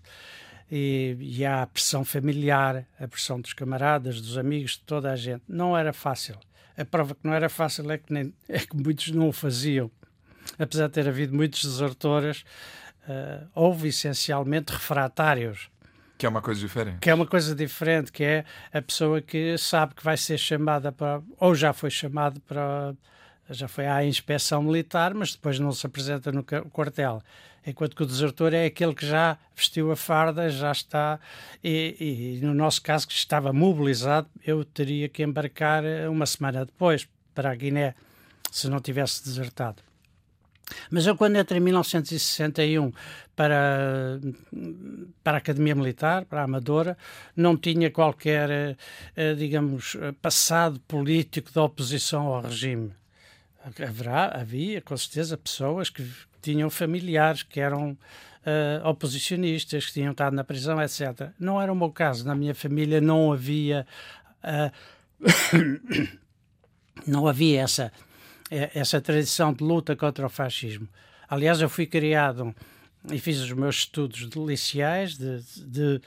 E, 0.70 1.16
e 1.20 1.44
há 1.44 1.62
a 1.62 1.66
pressão 1.66 2.04
familiar, 2.04 2.86
a 2.98 3.06
pressão 3.06 3.40
dos 3.40 3.52
camaradas, 3.52 4.20
dos 4.20 4.36
amigos, 4.36 4.72
de 4.72 4.80
toda 4.80 5.12
a 5.12 5.16
gente. 5.16 5.42
Não 5.46 5.76
era 5.76 5.92
fácil. 5.92 6.36
A 6.76 6.84
prova 6.84 7.14
que 7.14 7.20
não 7.22 7.32
era 7.32 7.48
fácil 7.48 7.90
é 7.90 7.98
que, 7.98 8.12
nem, 8.12 8.34
é 8.48 8.58
que 8.58 8.76
muitos 8.76 9.10
não 9.10 9.28
o 9.28 9.32
faziam. 9.32 9.90
Apesar 10.58 10.86
de 10.86 10.94
ter 10.94 11.08
havido 11.08 11.34
muitos 11.34 11.62
desertores, 11.62 12.44
uh, 13.08 13.46
houve 13.54 13.88
essencialmente 13.88 14.72
refratários 14.72 15.70
que 16.18 16.24
é 16.24 16.28
uma 16.28 16.40
coisa 16.40 16.60
diferente. 16.60 16.98
Que 17.00 17.10
é 17.10 17.14
uma 17.14 17.26
coisa 17.26 17.54
diferente, 17.54 18.10
que 18.10 18.24
é 18.24 18.44
a 18.72 18.80
pessoa 18.80 19.20
que 19.20 19.56
sabe 19.58 19.94
que 19.94 20.02
vai 20.02 20.16
ser 20.16 20.38
chamada 20.38 20.90
para, 20.90 21.20
ou 21.38 21.54
já 21.54 21.72
foi 21.72 21.90
chamada 21.90 22.40
para, 22.46 22.94
já 23.50 23.68
foi 23.68 23.86
à 23.86 24.04
inspeção 24.04 24.62
militar, 24.62 25.12
mas 25.12 25.34
depois 25.34 25.58
não 25.58 25.72
se 25.72 25.86
apresenta 25.86 26.32
no 26.32 26.42
quartel. 26.42 27.22
Enquanto 27.66 27.96
que 27.96 28.02
o 28.02 28.06
desertor 28.06 28.54
é 28.54 28.66
aquele 28.66 28.94
que 28.94 29.04
já 29.04 29.36
vestiu 29.54 29.90
a 29.90 29.96
farda, 29.96 30.48
já 30.48 30.70
está, 30.70 31.18
e, 31.62 32.38
e 32.40 32.46
no 32.46 32.54
nosso 32.54 32.80
caso, 32.80 33.06
que 33.08 33.12
estava 33.12 33.52
mobilizado, 33.52 34.28
eu 34.44 34.64
teria 34.64 35.08
que 35.08 35.22
embarcar 35.22 35.82
uma 36.08 36.26
semana 36.26 36.64
depois 36.64 37.08
para 37.34 37.50
a 37.50 37.54
Guiné, 37.54 37.94
se 38.52 38.68
não 38.68 38.80
tivesse 38.80 39.22
desertado. 39.24 39.85
Mas 40.90 41.06
eu, 41.06 41.16
quando 41.16 41.38
entrei 41.38 41.60
em 41.60 41.64
1961 41.64 42.92
para, 43.34 44.20
para 45.22 45.36
a 45.36 45.38
Academia 45.38 45.74
Militar, 45.74 46.24
para 46.24 46.40
a 46.40 46.44
Amadora, 46.44 46.96
não 47.36 47.56
tinha 47.56 47.90
qualquer, 47.90 48.76
eh, 49.14 49.34
digamos, 49.34 49.96
passado 50.20 50.80
político 50.80 51.52
de 51.52 51.58
oposição 51.58 52.26
ao 52.26 52.42
regime. 52.42 52.92
Haverá, 53.80 54.40
havia, 54.40 54.80
com 54.80 54.96
certeza, 54.96 55.36
pessoas 55.36 55.90
que 55.90 56.08
tinham 56.40 56.70
familiares 56.70 57.42
que 57.42 57.58
eram 57.58 57.90
uh, 58.46 58.88
oposicionistas, 58.88 59.86
que 59.86 59.94
tinham 59.94 60.12
estado 60.12 60.34
na 60.34 60.44
prisão, 60.44 60.80
etc. 60.80 61.30
Não 61.38 61.60
era 61.60 61.72
o 61.72 61.76
meu 61.76 61.90
caso. 61.90 62.24
Na 62.24 62.34
minha 62.34 62.54
família 62.54 63.00
não 63.00 63.32
havia. 63.32 63.86
Uh, 64.44 64.70
não 67.06 67.26
havia 67.26 67.62
essa 67.62 67.92
essa 68.50 69.00
tradição 69.00 69.52
de 69.52 69.64
luta 69.64 69.96
contra 69.96 70.26
o 70.26 70.30
fascismo. 70.30 70.88
Aliás, 71.28 71.60
eu 71.60 71.68
fui 71.68 71.86
criado 71.86 72.54
e 73.10 73.18
fiz 73.18 73.40
os 73.40 73.50
meus 73.52 73.78
estudos 73.78 74.28
deliciais 74.28 75.16
de, 75.16 75.40
de 75.64 76.00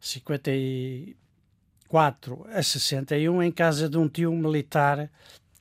54 0.00 2.46
a 2.52 2.62
61 2.62 3.42
em 3.42 3.50
casa 3.50 3.88
de 3.88 3.96
um 3.98 4.08
tio 4.08 4.32
militar 4.32 5.10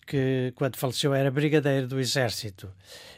que, 0.05 0.51
quando 0.55 0.75
faleceu, 0.75 1.13
era 1.13 1.31
brigadeiro 1.31 1.87
do 1.87 1.97
exército. 1.99 2.69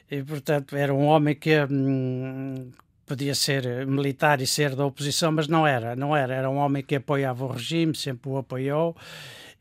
E, 0.10 0.22
portanto, 0.22 0.76
era 0.76 0.94
um 0.94 1.06
homem 1.06 1.34
que 1.34 1.58
hum, 1.64 2.72
podia 3.06 3.34
ser 3.34 3.88
militar 3.88 4.42
e 4.42 4.48
ser 4.48 4.76
da 4.76 4.86
oposição, 4.86 5.32
mas 5.32 5.48
não 5.48 5.66
era, 5.66 5.96
não 5.96 6.14
era. 6.16 6.36
Era 6.36 6.50
um 6.50 6.58
homem 6.58 6.84
que 6.84 6.96
apoiava 6.96 7.46
o 7.46 7.52
regime, 7.52 7.96
sempre 7.96 8.30
o 8.30 8.38
apoiou 8.38 8.96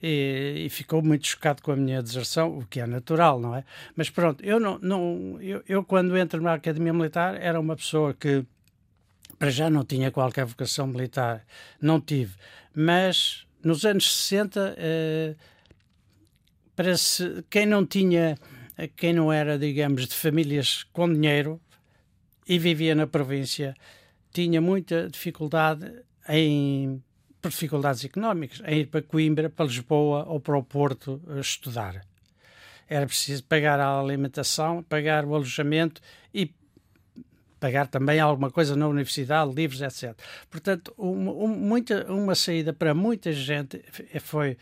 e, 0.02 0.64
e, 0.66 0.68
ficou 0.68 1.00
muito 1.02 1.26
chocado 1.26 1.62
com 1.62 1.71
a 1.73 1.76
minha 1.76 2.02
deserção, 2.02 2.59
o 2.59 2.66
que 2.66 2.80
é 2.80 2.87
natural, 2.87 3.38
não 3.38 3.54
é? 3.54 3.64
Mas 3.94 4.11
pronto, 4.11 4.44
eu 4.44 4.59
não, 4.59 4.78
não 4.80 5.38
eu, 5.40 5.62
eu 5.68 5.85
quando 5.85 6.16
entro 6.16 6.40
na 6.42 6.54
Academia 6.54 6.92
Militar 6.92 7.40
era 7.40 7.61
uma 7.61 7.76
pessoa 7.76 8.12
que 8.12 8.44
para 9.38 9.50
já 9.50 9.71
não 9.71 9.85
tinha 9.85 10.11
qualquer 10.11 10.44
vocação 10.44 10.87
militar, 10.87 11.44
não 11.80 12.00
tive, 12.00 12.35
mas 12.75 13.47
nos 13.62 13.85
anos 13.85 14.12
60 14.12 14.75
eh, 14.76 15.35
para 16.75 16.97
se, 16.97 17.44
quem 17.50 17.66
não 17.66 17.85
tinha, 17.85 18.37
quem 18.97 19.12
não 19.12 19.32
era, 19.32 19.59
digamos, 19.59 20.06
de 20.06 20.14
famílias 20.14 20.85
com 20.92 21.12
dinheiro 21.12 21.61
e 22.49 22.59
vivia 22.59 22.94
na 22.94 23.06
província, 23.06 23.75
tinha 24.32 24.61
muita 24.61 25.09
dificuldade 25.09 25.92
em 26.28 27.02
por 27.42 27.50
dificuldades 27.50 28.04
económicas, 28.04 28.62
em 28.64 28.80
ir 28.80 28.87
para 28.87 29.02
Coimbra, 29.02 29.50
para 29.50 29.66
Lisboa 29.66 30.25
ou 30.28 30.38
para 30.38 30.56
o 30.56 30.62
Porto 30.62 31.20
eh, 31.28 31.40
estudar. 31.40 32.00
Era 32.88 33.04
preciso 33.04 33.42
pagar 33.44 33.80
a 33.80 33.99
alimentação, 33.99 34.82
pagar 34.84 35.25
o 35.25 35.34
alojamento 35.34 36.00
e 36.32 36.54
pagar 37.58 37.88
também 37.88 38.20
alguma 38.20 38.50
coisa 38.50 38.76
na 38.76 38.87
universidade, 38.87 39.52
livros, 39.52 39.82
etc. 39.82 40.16
Portanto, 40.49 40.94
uma, 40.96 41.49
muita, 41.49 42.12
uma 42.12 42.34
saída 42.34 42.72
para 42.72 42.94
muita 42.94 43.32
gente 43.32 43.82
foi 44.20 44.56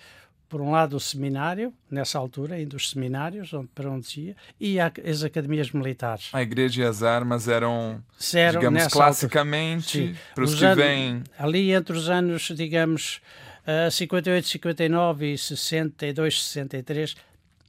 por 0.50 0.61
um 0.61 0.73
lado, 0.73 0.97
o 0.97 1.00
seminário, 1.00 1.73
nessa 1.88 2.19
altura, 2.19 2.57
ainda 2.57 2.76
os 2.76 2.90
seminários, 2.90 3.54
onde, 3.54 3.69
para 3.69 3.88
onde 3.88 4.21
ia, 4.21 4.37
e 4.59 4.80
as 5.09 5.23
academias 5.23 5.71
militares. 5.71 6.28
A 6.33 6.42
igreja 6.42 6.83
e 6.83 6.85
as 6.85 7.04
armas 7.04 7.47
eram, 7.47 8.02
eram 8.35 8.59
digamos, 8.61 8.88
classicamente, 8.88 10.16
para 10.35 10.42
os 10.42 10.57
que 10.57 10.64
anos, 10.64 10.85
vêm... 10.85 11.23
Ali 11.38 11.71
entre 11.71 11.97
os 11.97 12.11
anos, 12.11 12.50
digamos, 12.54 13.23
uh, 13.64 13.90
58, 13.92 14.49
59 14.49 15.35
e 15.35 15.38
62, 15.38 16.42
63, 16.42 17.14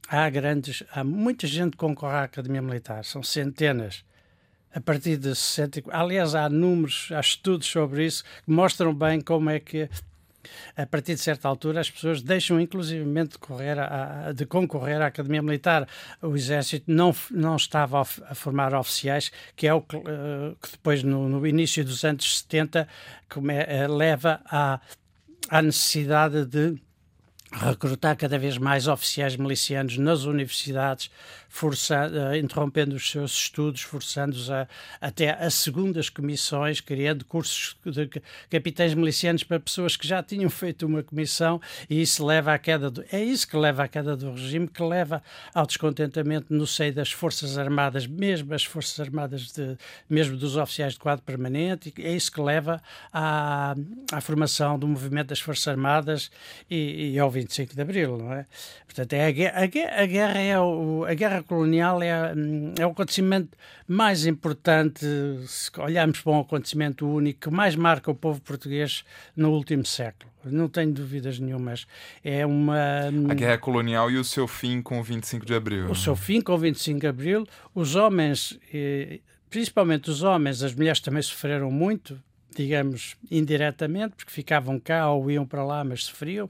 há 0.08 0.28
grandes, 0.28 0.82
há 0.92 1.04
muita 1.04 1.46
gente 1.46 1.70
que 1.70 1.76
concorre 1.76 2.16
à 2.16 2.24
Academia 2.24 2.60
Militar, 2.60 3.04
são 3.04 3.22
centenas. 3.22 4.04
A 4.74 4.80
partir 4.80 5.18
de 5.18 5.36
60, 5.36 5.82
aliás, 5.90 6.34
há 6.34 6.48
números, 6.48 7.10
há 7.12 7.20
estudos 7.20 7.68
sobre 7.68 8.06
isso 8.06 8.24
que 8.24 8.50
mostram 8.50 8.92
bem 8.92 9.20
como 9.20 9.50
é 9.50 9.60
que 9.60 9.88
a 10.76 10.86
partir 10.86 11.14
de 11.14 11.20
certa 11.20 11.48
altura 11.48 11.80
as 11.80 11.90
pessoas 11.90 12.22
deixam 12.22 12.60
inclusivamente 12.60 13.32
de, 13.32 13.38
correr 13.38 13.78
a, 13.78 14.32
de 14.32 14.46
concorrer 14.46 15.00
à 15.00 15.06
Academia 15.06 15.42
Militar. 15.42 15.88
O 16.20 16.34
Exército 16.34 16.90
não, 16.90 17.14
não 17.30 17.56
estava 17.56 18.00
a, 18.00 18.34
formar 18.34 18.74
oficiais, 18.74 19.30
que 19.56 19.66
é 19.66 19.74
o 19.74 19.80
que, 19.80 19.96
uh, 19.96 20.56
que 20.60 20.72
depois, 20.72 21.02
no, 21.02 21.28
no, 21.28 21.46
início 21.46 21.84
dos 21.84 22.04
anos 22.04 22.38
70, 22.40 22.88
come, 23.28 23.54
uh, 23.54 23.94
leva 23.94 24.40
à, 24.46 24.80
à 25.48 25.62
necessidade 25.62 26.46
de 26.46 26.80
recrutar 27.52 28.16
cada 28.16 28.38
vez 28.38 28.56
mais 28.56 28.88
oficiais 28.88 29.36
milicianos 29.36 29.98
nas 29.98 30.24
universidades, 30.24 31.10
uh, 31.62 32.36
interrompendo 32.36 32.96
os 32.96 33.10
seus 33.10 33.32
estudos, 33.32 33.82
forçando-os 33.82 34.48
até 35.00 35.30
a 35.32 35.50
segundas 35.50 36.08
comissões, 36.08 36.80
criando 36.80 37.24
cursos 37.24 37.76
de 37.84 38.08
capitães 38.48 38.94
milicianos 38.94 39.44
para 39.44 39.60
pessoas 39.60 39.96
que 39.96 40.06
já 40.06 40.22
tinham 40.22 40.48
feito 40.48 40.86
uma 40.86 41.02
comissão 41.02 41.60
e 41.90 42.00
isso 42.00 42.24
leva 42.24 42.54
à 42.54 42.58
queda 42.58 42.90
do, 42.90 43.04
é 43.12 43.22
isso 43.22 43.46
que 43.46 43.56
leva 43.56 43.84
à 43.84 43.88
queda 43.88 44.16
do 44.16 44.32
regime, 44.32 44.66
que 44.66 44.82
leva 44.82 45.22
ao 45.54 45.66
descontentamento 45.66 46.46
no 46.50 46.66
seio 46.66 46.94
das 46.94 47.12
forças 47.12 47.58
armadas, 47.58 48.06
mesmo 48.06 48.54
as 48.54 48.64
forças 48.64 48.98
armadas 48.98 49.52
de, 49.52 49.76
mesmo 50.08 50.36
dos 50.36 50.56
oficiais 50.56 50.94
de 50.94 50.98
quadro 50.98 51.24
permanente, 51.24 51.92
é 51.98 52.12
isso 52.12 52.32
que 52.32 52.40
leva 52.40 52.82
à, 53.12 53.74
à 54.10 54.20
formação 54.20 54.78
do 54.78 54.88
movimento 54.88 55.28
das 55.28 55.40
forças 55.40 55.68
armadas 55.68 56.30
e, 56.70 57.12
e 57.12 57.18
ao 57.18 57.30
25 57.42 57.74
de 57.74 57.82
Abril, 57.82 58.18
não 58.18 58.32
é? 58.32 58.46
Portanto, 58.84 59.12
é 59.12 59.26
a, 59.26 59.30
guerra, 59.30 59.58
a 59.58 60.02
a 60.02 60.06
guerra 60.06 60.38
é 60.38 60.58
o, 60.58 61.04
a 61.04 61.14
guerra 61.14 61.42
colonial 61.42 62.02
é, 62.02 62.08
é 62.78 62.86
o 62.86 62.90
acontecimento 62.90 63.56
mais 63.86 64.26
importante, 64.26 65.06
se 65.46 65.70
olharmos 65.78 66.20
para 66.20 66.32
um 66.32 66.40
acontecimento 66.40 67.06
único, 67.06 67.48
que 67.48 67.50
mais 67.50 67.76
marca 67.76 68.10
o 68.10 68.14
povo 68.14 68.40
português 68.40 69.04
no 69.36 69.50
último 69.50 69.84
século. 69.84 70.30
Não 70.44 70.68
tenho 70.68 70.92
dúvidas 70.92 71.38
nenhumas. 71.38 71.86
É 72.24 72.44
uma. 72.44 73.08
A 73.28 73.34
guerra 73.34 73.58
colonial 73.58 74.10
e 74.10 74.16
o 74.16 74.24
seu 74.24 74.48
fim 74.48 74.82
com 74.82 74.98
o 74.98 75.02
25 75.02 75.46
de 75.46 75.54
Abril. 75.54 75.90
O 75.90 75.94
seu 75.94 76.16
fim 76.16 76.40
com 76.40 76.52
o 76.52 76.58
25 76.58 77.00
de 77.00 77.06
Abril. 77.06 77.46
Os 77.74 77.94
homens, 77.94 78.58
principalmente 79.48 80.10
os 80.10 80.22
homens, 80.22 80.62
as 80.62 80.74
mulheres 80.74 81.00
também 81.00 81.22
sofreram 81.22 81.70
muito, 81.70 82.20
digamos, 82.56 83.16
indiretamente, 83.30 84.16
porque 84.16 84.30
ficavam 84.30 84.78
cá 84.78 85.10
ou 85.10 85.30
iam 85.30 85.46
para 85.46 85.64
lá, 85.64 85.84
mas 85.84 86.04
sofriam. 86.04 86.48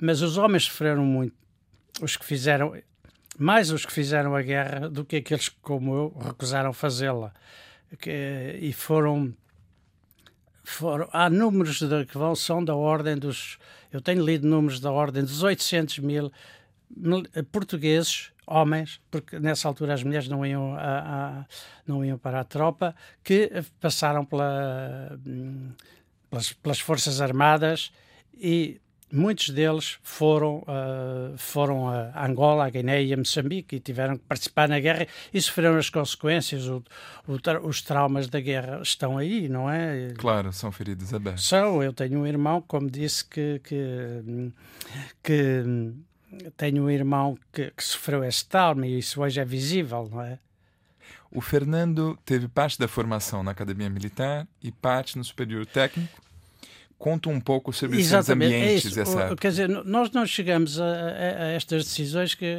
Mas 0.00 0.22
os 0.22 0.36
homens 0.36 0.64
sofreram 0.64 1.04
muito. 1.04 1.34
Os 2.02 2.16
que 2.16 2.24
fizeram, 2.24 2.74
mais 3.38 3.70
os 3.70 3.86
que 3.86 3.92
fizeram 3.92 4.34
a 4.34 4.42
guerra 4.42 4.88
do 4.88 5.04
que 5.04 5.16
aqueles 5.16 5.48
que, 5.48 5.56
como 5.62 5.94
eu, 5.94 6.18
recusaram 6.18 6.72
fazê-la. 6.72 7.32
E 8.60 8.72
foram, 8.72 9.32
foram. 10.62 11.08
Há 11.12 11.30
números 11.30 11.80
de, 11.80 12.04
que 12.06 12.18
vão, 12.18 12.34
são 12.34 12.64
da 12.64 12.74
ordem 12.74 13.16
dos. 13.16 13.58
Eu 13.92 14.00
tenho 14.00 14.24
lido 14.24 14.46
números 14.46 14.80
da 14.80 14.90
ordem 14.90 15.22
dos 15.22 15.42
800 15.42 16.00
mil, 16.00 16.32
mil 16.90 17.22
portugueses 17.52 18.33
homens, 18.46 19.00
porque 19.10 19.38
nessa 19.38 19.68
altura 19.68 19.94
as 19.94 20.02
mulheres 20.02 20.28
não 20.28 20.44
iam, 20.44 20.74
a, 20.74 20.98
a, 20.98 21.46
não 21.86 22.04
iam 22.04 22.18
para 22.18 22.40
a 22.40 22.44
tropa, 22.44 22.94
que 23.22 23.50
passaram 23.80 24.24
pela, 24.24 25.18
pelas, 26.30 26.52
pelas 26.52 26.80
Forças 26.80 27.20
Armadas 27.20 27.92
e 28.34 28.80
muitos 29.14 29.50
deles 29.50 29.98
foram, 30.02 30.58
uh, 30.58 31.36
foram 31.36 31.88
a 31.88 32.26
Angola, 32.26 32.66
a 32.66 32.70
Guiné 32.70 33.02
e 33.04 33.14
a 33.14 33.16
Moçambique 33.16 33.76
e 33.76 33.80
tiveram 33.80 34.16
que 34.16 34.24
participar 34.24 34.68
na 34.68 34.80
guerra 34.80 35.06
e 35.32 35.40
sofreram 35.40 35.78
as 35.78 35.88
consequências. 35.88 36.66
O, 36.66 36.82
o, 37.26 37.68
os 37.68 37.80
traumas 37.80 38.28
da 38.28 38.40
guerra 38.40 38.80
estão 38.82 39.16
aí, 39.16 39.48
não 39.48 39.70
é? 39.70 40.12
Claro, 40.18 40.52
são 40.52 40.72
feridas 40.72 41.14
abertas. 41.14 41.44
São. 41.44 41.82
Eu 41.82 41.92
tenho 41.92 42.20
um 42.20 42.26
irmão, 42.26 42.60
como 42.60 42.90
disse, 42.90 43.24
que, 43.24 43.60
que, 43.60 44.52
que 45.22 45.62
tenho 46.56 46.84
um 46.84 46.90
irmão 46.90 47.36
que, 47.52 47.70
que 47.70 47.84
sofreu 47.84 48.24
esse 48.24 48.46
trauma 48.46 48.86
e 48.86 48.98
isso 48.98 49.20
hoje 49.20 49.40
é 49.40 49.44
visível, 49.44 50.08
não 50.10 50.22
é? 50.22 50.38
O 51.34 51.40
Fernando 51.40 52.16
teve 52.24 52.46
parte 52.46 52.78
da 52.78 52.86
formação 52.86 53.42
na 53.42 53.50
Academia 53.50 53.90
Militar 53.90 54.46
e 54.62 54.70
parte 54.70 55.18
no 55.18 55.24
Superior 55.24 55.66
Técnico. 55.66 56.22
Conta 56.96 57.28
um 57.28 57.40
pouco 57.40 57.72
sobre 57.72 58.00
esses 58.00 58.12
é 58.12 58.32
ambientes. 58.32 58.96
É 58.96 59.02
essa... 59.02 59.36
Quer 59.36 59.48
dizer, 59.48 59.68
nós 59.68 60.12
não 60.12 60.24
chegamos 60.24 60.80
a, 60.80 60.84
a, 60.84 61.46
estas 61.48 61.84
decisões 61.84 62.36
que 62.36 62.54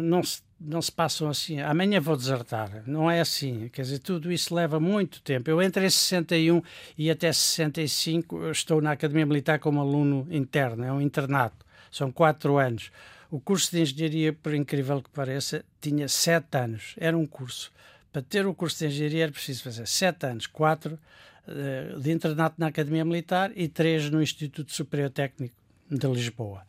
não 0.00 0.22
se, 0.22 0.42
não 0.60 0.80
se 0.80 0.92
passam 0.92 1.28
assim. 1.28 1.60
Amanhã 1.60 2.00
vou 2.00 2.16
desertar. 2.16 2.84
Não 2.86 3.10
é 3.10 3.20
assim. 3.20 3.68
Quer 3.72 3.82
dizer, 3.82 3.98
tudo 3.98 4.30
isso 4.30 4.54
leva 4.54 4.78
muito 4.78 5.20
tempo. 5.22 5.50
Eu 5.50 5.60
entrei 5.60 5.88
em 5.88 5.90
61 5.90 6.62
e 6.96 7.10
até 7.10 7.32
65 7.32 8.48
estou 8.52 8.80
na 8.80 8.92
Academia 8.92 9.26
Militar 9.26 9.58
como 9.58 9.80
aluno 9.80 10.24
interno. 10.30 10.84
É 10.84 10.92
um 10.92 11.00
internato. 11.00 11.66
São 11.90 12.12
quatro 12.12 12.58
anos 12.58 12.92
O 13.30 13.38
curso 13.38 13.70
de 13.70 13.82
engenharia, 13.82 14.32
por 14.32 14.54
incrível 14.54 15.00
que 15.00 15.10
pareça, 15.10 15.64
tinha 15.80 16.08
sete 16.08 16.58
anos. 16.58 16.94
Era 16.96 17.16
um 17.16 17.26
curso. 17.26 17.70
Para 18.12 18.22
ter 18.22 18.44
o 18.44 18.52
curso 18.52 18.78
de 18.80 18.86
engenharia 18.86 19.22
era 19.24 19.32
preciso 19.32 19.62
fazer 19.62 19.86
sete 19.86 20.26
anos, 20.26 20.48
quatro 20.48 20.98
uh, 21.46 22.00
de 22.00 22.10
internato 22.10 22.56
na 22.58 22.66
Academia 22.66 23.04
Militar 23.04 23.52
e 23.54 23.68
três 23.68 24.10
no 24.10 24.20
Instituto 24.20 24.72
Superior 24.72 25.10
Técnico 25.10 25.54
de 25.88 26.06
Lisboa. 26.08 26.66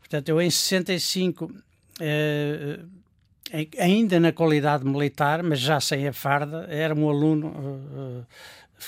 Portanto, 0.00 0.28
eu 0.28 0.42
em 0.42 0.50
65, 0.50 1.44
uh, 1.44 2.88
ainda 3.78 4.18
na 4.18 4.32
qualidade 4.32 4.84
militar, 4.84 5.42
mas 5.42 5.60
já 5.60 5.80
sem 5.80 6.08
a 6.08 6.12
farda, 6.12 6.66
era 6.68 6.94
um 6.94 7.08
aluno 7.08 7.48
uh, 7.48 8.26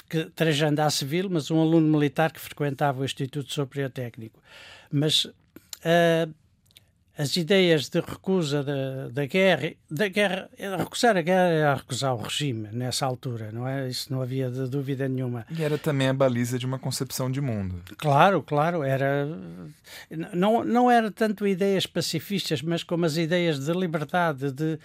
que 0.09 0.25
trajando 0.31 0.83
à 0.83 0.91
civil, 0.91 1.29
mas 1.31 1.49
um 1.51 1.61
aluno 1.61 1.87
militar 1.87 2.33
que 2.33 2.41
frequentava 2.41 3.03
o 3.03 3.05
Instituto 3.05 3.53
Superior 3.53 3.91
Técnico. 3.91 4.43
Mas 4.91 5.25
uh, 5.25 6.35
as 7.17 7.37
ideias 7.37 7.89
de 7.89 8.01
recusa 8.01 8.63
da, 8.65 9.09
da 9.09 9.27
guerra, 9.27 9.73
da 9.89 10.09
guerra, 10.09 10.49
recusar 10.79 11.17
a 11.17 11.23
guerra 11.23 11.49
era 11.49 11.75
recusar 11.75 12.15
o 12.15 12.23
regime 12.23 12.69
nessa 12.73 13.07
altura, 13.07 13.53
não 13.53 13.67
é? 13.69 13.89
Isso 13.89 14.13
não 14.13 14.21
havia 14.21 14.51
de 14.51 14.69
dúvida 14.69 15.09
nenhuma. 15.09 15.47
E 15.51 15.63
era 15.63 15.79
também 15.79 16.09
a 16.09 16.15
baliza 16.15 16.59
de 16.59 16.67
uma 16.67 16.79
concepção 16.79 17.31
de 17.31 17.41
mundo. 17.41 17.83
Claro, 17.99 18.43
claro, 18.43 18.83
era 18.83 19.29
não, 20.33 20.65
não 20.65 20.91
era 20.91 21.11
tanto 21.11 21.47
ideias 21.47 21.87
pacifistas, 21.87 22.63
mas 22.63 22.83
como 22.83 23.07
as 23.07 23.17
ideias 23.17 23.65
de 23.65 23.73
liberdade, 23.73 24.51
de 24.51 24.79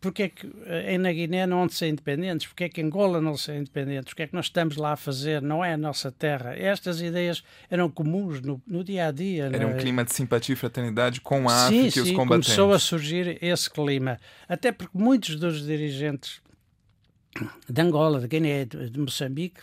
porque 0.00 0.22
é 0.24 0.28
que 0.28 0.48
eh, 0.66 0.96
na 0.96 1.12
Guiné 1.12 1.46
não 1.46 1.62
hão 1.62 1.66
de 1.66 1.74
ser 1.74 1.88
independentes? 1.88 2.46
Porque 2.46 2.64
é 2.64 2.68
que 2.68 2.80
Angola 2.80 3.20
não 3.20 3.36
ser 3.36 3.56
independentes? 3.56 4.12
O 4.12 4.16
que 4.16 4.22
é 4.22 4.26
que 4.28 4.34
nós 4.34 4.46
estamos 4.46 4.76
lá 4.76 4.92
a 4.92 4.96
fazer? 4.96 5.42
Não 5.42 5.64
é 5.64 5.72
a 5.72 5.76
nossa 5.76 6.12
terra. 6.12 6.54
Estas 6.56 7.00
ideias 7.00 7.42
eram 7.68 7.90
comuns 7.90 8.40
no, 8.40 8.62
no 8.66 8.84
dia 8.84 9.08
a 9.08 9.10
dia. 9.10 9.50
Era 9.52 9.66
um 9.66 9.70
é? 9.70 9.76
clima 9.76 10.04
de 10.04 10.12
simpatia 10.12 10.52
e 10.52 10.56
fraternidade 10.56 11.20
com 11.20 11.48
a 11.48 11.68
sim, 11.68 11.80
África 11.80 11.90
sim, 11.90 11.98
e 11.98 12.02
os 12.02 12.10
combatentes. 12.12 12.54
começou 12.54 12.72
a 12.72 12.78
surgir 12.78 13.38
esse 13.42 13.68
clima. 13.68 14.20
Até 14.48 14.70
porque 14.70 14.96
muitos 14.96 15.34
dos 15.34 15.66
dirigentes 15.66 16.40
de 17.68 17.82
Angola, 17.82 18.20
de 18.20 18.28
Guiné, 18.28 18.64
de 18.64 18.98
Moçambique, 18.98 19.60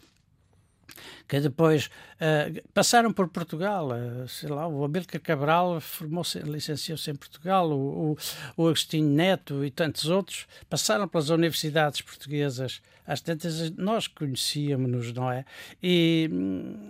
que 1.28 1.40
depois 1.40 1.88
uh, 1.88 2.62
passaram 2.74 3.12
por 3.12 3.28
Portugal. 3.28 3.90
Uh, 3.90 4.28
sei 4.28 4.50
lá, 4.50 4.68
o 4.68 4.84
Amílcar 4.84 5.22
Cabral 5.22 5.80
formou-se, 5.82 6.40
licenciou-se 6.40 7.10
em 7.10 7.16
Portugal, 7.16 7.70
o, 7.72 8.12
o, 8.12 8.18
o, 8.58 8.68
Agostinho 8.68 9.10
Neto 9.10 9.66
e 9.66 9.72
tantos 9.72 10.08
outros 10.08 10.48
passaram 10.70 11.08
pelas 11.08 11.30
universidades 11.30 12.02
portuguesas. 12.02 12.82
Às 13.06 13.22
tantas, 13.22 13.72
nós 13.72 14.08
conhecíamos-nos, 14.08 15.14
não 15.14 15.32
é? 15.32 15.46
E, 15.82 16.30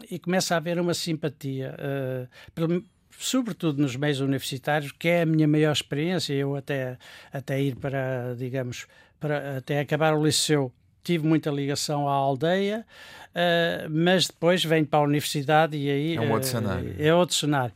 e 0.09 0.17
começa 0.19 0.53
a 0.53 0.57
haver 0.57 0.79
uma 0.79 0.93
simpatia. 0.93 1.75
Uh, 1.75 2.27
pelo, 2.53 2.83
sobretudo 3.17 3.81
nos 3.81 3.95
meios 3.95 4.19
universitários, 4.19 4.91
que 4.91 5.07
é 5.07 5.21
a 5.21 5.25
minha 5.25 5.47
maior 5.47 5.71
experiência, 5.71 6.33
eu 6.33 6.55
até, 6.55 6.97
até 7.31 7.61
ir 7.61 7.75
para, 7.75 8.35
digamos, 8.37 8.87
para 9.19 9.57
até 9.57 9.79
acabar 9.79 10.13
o 10.13 10.23
liceu 10.23 10.71
tive 11.05 11.27
muita 11.27 11.49
ligação 11.49 12.09
à 12.09 12.13
aldeia, 12.13 12.85
uh, 13.31 13.89
mas 13.89 14.27
depois 14.27 14.63
venho 14.63 14.85
para 14.85 14.99
a 14.99 15.03
universidade 15.03 15.77
e 15.77 15.89
aí 15.89 16.15
é 16.15 16.21
um 16.21 16.31
outro 16.31 16.49
uh, 16.49 16.51
cenário. 16.51 16.95
É 16.97 17.13
outro 17.13 17.35
cenário. 17.35 17.73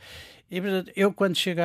E, 0.52 0.60
portanto, 0.60 0.92
eu, 0.96 1.14
quando 1.14 1.38
cheguei 1.38 1.64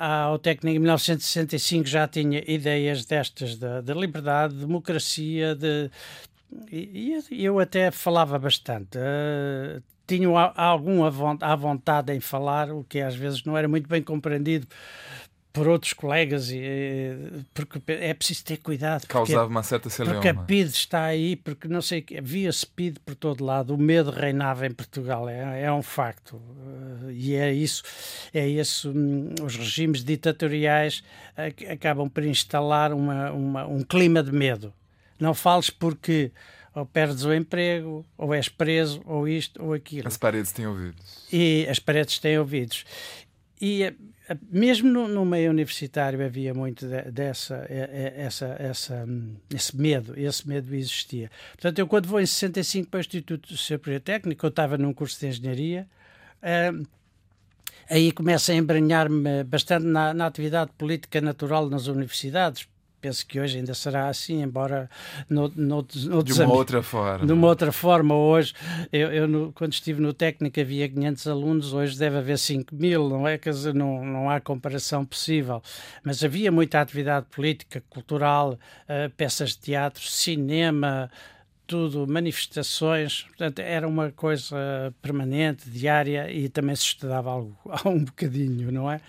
ao 0.00 0.38
técnico 0.38 0.76
em 0.76 0.78
1965, 0.78 1.86
já 1.86 2.08
tinha 2.08 2.42
ideias 2.50 3.04
destas 3.04 3.56
de, 3.56 3.82
de 3.82 3.92
liberdade, 3.92 4.54
de 4.54 4.60
democracia, 4.60 5.54
de, 5.54 5.90
e, 6.72 7.18
e, 7.30 7.44
eu 7.44 7.58
até 7.58 7.90
falava 7.90 8.38
bastante. 8.38 8.96
Uh, 8.96 9.82
tinha 10.06 10.28
algum 10.54 11.02
à 11.04 11.56
vontade 11.56 12.12
em 12.12 12.20
falar, 12.20 12.70
o 12.70 12.84
que 12.84 13.00
às 13.00 13.16
vezes 13.16 13.44
não 13.44 13.56
era 13.56 13.66
muito 13.66 13.88
bem 13.88 14.02
compreendido 14.02 14.66
por 15.56 15.66
outros 15.68 15.94
colegas, 15.94 16.50
e, 16.50 17.16
porque 17.54 17.80
é 17.90 18.12
preciso 18.12 18.44
ter 18.44 18.58
cuidado. 18.58 19.06
Causava 19.06 19.46
uma 19.46 19.62
certa 19.62 19.88
celeuma. 19.88 20.16
Porque 20.16 20.28
a 20.28 20.34
PID 20.34 20.68
está 20.68 21.04
aí, 21.04 21.34
porque 21.34 21.66
não 21.66 21.80
sei, 21.80 22.04
havia 22.18 22.52
speed 22.52 22.98
por 22.98 23.14
todo 23.14 23.42
lado, 23.42 23.74
o 23.74 23.78
medo 23.78 24.10
reinava 24.10 24.66
em 24.66 24.70
Portugal, 24.70 25.26
é, 25.26 25.62
é 25.62 25.72
um 25.72 25.82
facto. 25.82 26.38
Eh, 27.08 27.12
e 27.12 27.34
é 27.34 27.54
isso, 27.54 27.82
é 28.34 28.46
isso, 28.46 28.92
hum, 28.94 29.34
os 29.42 29.56
regimes 29.56 30.04
ditatoriais 30.04 31.02
acabam 31.72 32.10
por 32.10 32.22
instalar 32.22 32.92
uma, 32.92 33.32
uma, 33.32 33.66
um 33.66 33.82
clima 33.82 34.22
de 34.22 34.32
medo. 34.32 34.74
Não 35.18 35.32
fales 35.32 35.70
porque 35.70 36.32
ou 36.74 36.84
perdes 36.84 37.24
o 37.24 37.32
emprego, 37.32 38.04
ou 38.18 38.34
és 38.34 38.50
preso, 38.50 39.00
ou 39.06 39.26
isto, 39.26 39.64
ou 39.64 39.72
aquilo. 39.72 40.06
As 40.06 40.18
paredes 40.18 40.52
têm 40.52 40.66
ouvidos. 40.66 41.26
E 41.32 41.66
as 41.70 41.78
paredes 41.78 42.18
têm 42.18 42.38
ouvidos. 42.38 42.84
E 43.58 43.94
mesmo 44.50 44.90
no, 44.90 45.06
no, 45.06 45.24
meio 45.24 45.50
universitário 45.50 46.24
havia 46.24 46.52
muito 46.52 46.86
de, 46.86 47.02
dessa 47.10 47.66
essa, 47.68 48.56
essa, 48.58 49.06
esse 49.54 49.76
medo, 49.76 50.18
esse 50.18 50.48
medo 50.48 50.74
existia. 50.74 51.30
Portanto, 51.52 51.78
eu 51.78 51.86
quando 51.86 52.06
vou 52.06 52.20
em 52.20 52.26
65 52.26 52.90
para 52.90 52.98
o 52.98 53.00
Instituto 53.00 53.56
Superior 53.56 54.00
Técnico, 54.00 54.44
eu 54.44 54.48
estava 54.48 54.76
num 54.76 54.92
curso 54.92 55.20
de 55.20 55.26
engenharia, 55.28 55.86
uh, 56.42 56.86
aí 57.88 58.10
começa 58.10 58.52
a 58.52 58.56
embranhar-me 58.56 59.44
bastante 59.44 59.86
na, 59.86 60.12
na 60.12 60.26
atividade 60.26 60.72
política 60.76 61.20
natural 61.20 61.70
nas 61.70 61.86
universidades, 61.86 62.68
penso 63.00 63.26
que 63.26 63.38
hoje 63.38 63.58
ainda 63.58 63.74
será 63.74 64.08
assim, 64.08 64.42
embora 64.42 64.88
no, 65.28 65.48
no, 65.54 65.86
no 66.06 66.22
de 66.22 66.32
uma 66.32 66.52
outra 66.52 66.82
forma. 66.82 67.26
De 67.26 67.32
uma 67.32 67.46
outra 67.46 67.72
forma, 67.72 68.14
hoje, 68.14 68.54
eu, 68.92 69.12
eu 69.12 69.52
quando 69.54 69.72
estive 69.72 70.00
no 70.00 70.12
técnico 70.12 70.60
havia 70.60 70.88
500 70.88 71.26
alunos, 71.28 71.72
hoje 71.72 71.98
deve 71.98 72.18
haver 72.18 72.38
5 72.38 72.74
mil, 72.74 73.08
não 73.08 73.26
é? 73.26 73.38
Quer 73.38 73.50
dizer, 73.50 73.74
não, 73.74 74.04
não 74.04 74.30
há 74.30 74.40
comparação 74.40 75.04
possível. 75.04 75.62
Mas 76.02 76.22
havia 76.22 76.50
muita 76.50 76.80
atividade 76.80 77.26
política, 77.30 77.82
cultural, 77.88 78.52
uh, 78.52 79.10
peças 79.16 79.50
de 79.50 79.58
teatro, 79.58 80.02
cinema, 80.02 81.10
tudo, 81.66 82.06
manifestações, 82.06 83.22
portanto 83.22 83.58
era 83.58 83.86
uma 83.86 84.12
coisa 84.12 84.56
permanente, 85.02 85.68
diária 85.68 86.30
e 86.30 86.48
também 86.48 86.76
se 86.76 86.84
estudava 86.84 87.30
algo, 87.30 87.56
um 87.84 88.04
bocadinho, 88.04 88.70
não 88.70 88.90
é? 88.90 89.00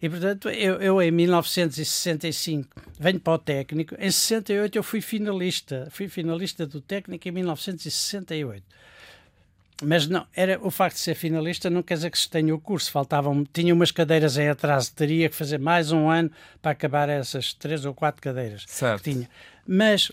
E 0.00 0.08
portanto 0.08 0.48
eu, 0.48 0.76
eu 0.80 1.02
em 1.02 1.10
1965 1.10 2.68
venho 2.98 3.20
para 3.20 3.32
o 3.34 3.38
técnico, 3.38 3.94
em 3.98 4.10
68 4.10 4.76
eu 4.76 4.82
fui 4.82 5.00
finalista, 5.00 5.88
fui 5.90 6.08
finalista 6.08 6.66
do 6.66 6.80
técnico 6.80 7.28
em 7.28 7.32
1968. 7.32 8.64
Mas 9.82 10.06
não, 10.08 10.26
era 10.34 10.58
o 10.62 10.70
facto 10.70 10.96
de 10.96 11.02
ser 11.02 11.14
finalista 11.14 11.68
não 11.68 11.82
quer 11.82 11.94
dizer 11.94 12.10
que 12.10 12.18
se 12.18 12.30
tenha 12.30 12.54
o 12.54 12.58
curso. 12.58 12.90
Faltavam, 12.90 13.44
tinha 13.52 13.74
umas 13.74 13.90
cadeiras 13.90 14.38
em 14.38 14.48
atraso, 14.48 14.94
teria 14.94 15.28
que 15.28 15.36
fazer 15.36 15.58
mais 15.58 15.92
um 15.92 16.08
ano 16.08 16.30
para 16.62 16.70
acabar 16.70 17.10
essas 17.10 17.52
três 17.52 17.84
ou 17.84 17.92
quatro 17.92 18.22
cadeiras 18.22 18.64
certo. 18.66 19.02
que 19.02 19.12
tinha. 19.12 19.28
Mas 19.66 20.10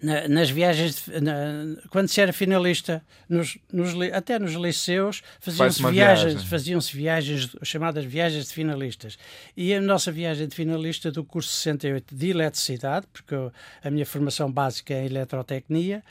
na, 0.00 0.28
nas 0.28 0.48
viagens, 0.48 1.06
na, 1.20 1.80
quando 1.90 2.08
se 2.08 2.20
era 2.20 2.32
finalista, 2.32 3.02
nos, 3.28 3.58
nos, 3.72 3.94
até 4.12 4.38
nos 4.38 4.52
liceus, 4.52 5.22
faziam-se 5.40 5.82
viagens, 5.90 6.32
viagem. 6.32 6.48
faziam-se 6.48 6.96
viagens, 6.96 7.56
chamadas 7.62 8.04
viagens 8.04 8.46
de 8.46 8.54
finalistas. 8.54 9.18
E 9.56 9.74
a 9.74 9.80
nossa 9.80 10.12
viagem 10.12 10.46
de 10.46 10.54
finalista 10.54 11.10
do 11.10 11.24
curso 11.24 11.50
68 11.50 12.14
de 12.14 12.30
eletricidade, 12.30 13.06
porque 13.12 13.34
eu, 13.34 13.52
a 13.82 13.90
minha 13.90 14.06
formação 14.06 14.50
básica 14.50 14.94
é 14.94 15.02
em 15.02 15.06
eletrotecnia, 15.06 16.04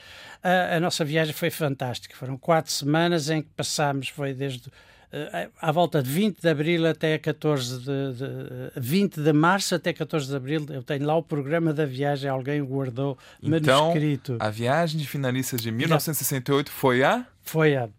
a, 0.44 0.76
a 0.76 0.80
nossa 0.80 1.06
viagem 1.06 1.34
foi 1.34 1.50
fantástica. 1.50 2.16
Foram 2.16 2.38
quatro 2.38 2.72
semanas 2.72 3.30
em 3.30 3.42
que 3.42 3.50
passámos, 3.56 4.10
foi 4.10 4.34
desde 4.34 4.70
à 5.62 5.72
volta 5.72 6.04
de 6.04 6.10
20 6.10 6.42
de 6.42 6.50
abril 6.50 6.86
até 6.86 7.18
14 7.18 7.80
de, 7.80 8.14
de 8.14 8.72
20 8.76 9.22
de 9.22 9.34
março 9.34 9.74
até 9.76 9.94
14 9.94 10.28
de 10.28 10.36
abril. 10.36 10.66
Eu 10.70 10.84
tenho 10.84 11.06
lá 11.06 11.16
o 11.16 11.24
programa 11.24 11.74
da 11.74 11.86
viagem, 11.86 12.30
alguém 12.30 12.64
guardou 12.64 13.18
então, 13.42 13.88
manuscrito. 13.88 14.38
A 14.40 14.50
viagem 14.50 15.00
de 15.00 15.08
finalistas 15.08 15.62
de 15.62 15.72
1968 15.72 16.72
foi 16.72 17.04
a 17.04 17.26
foi 17.42 17.76
a 17.76 17.90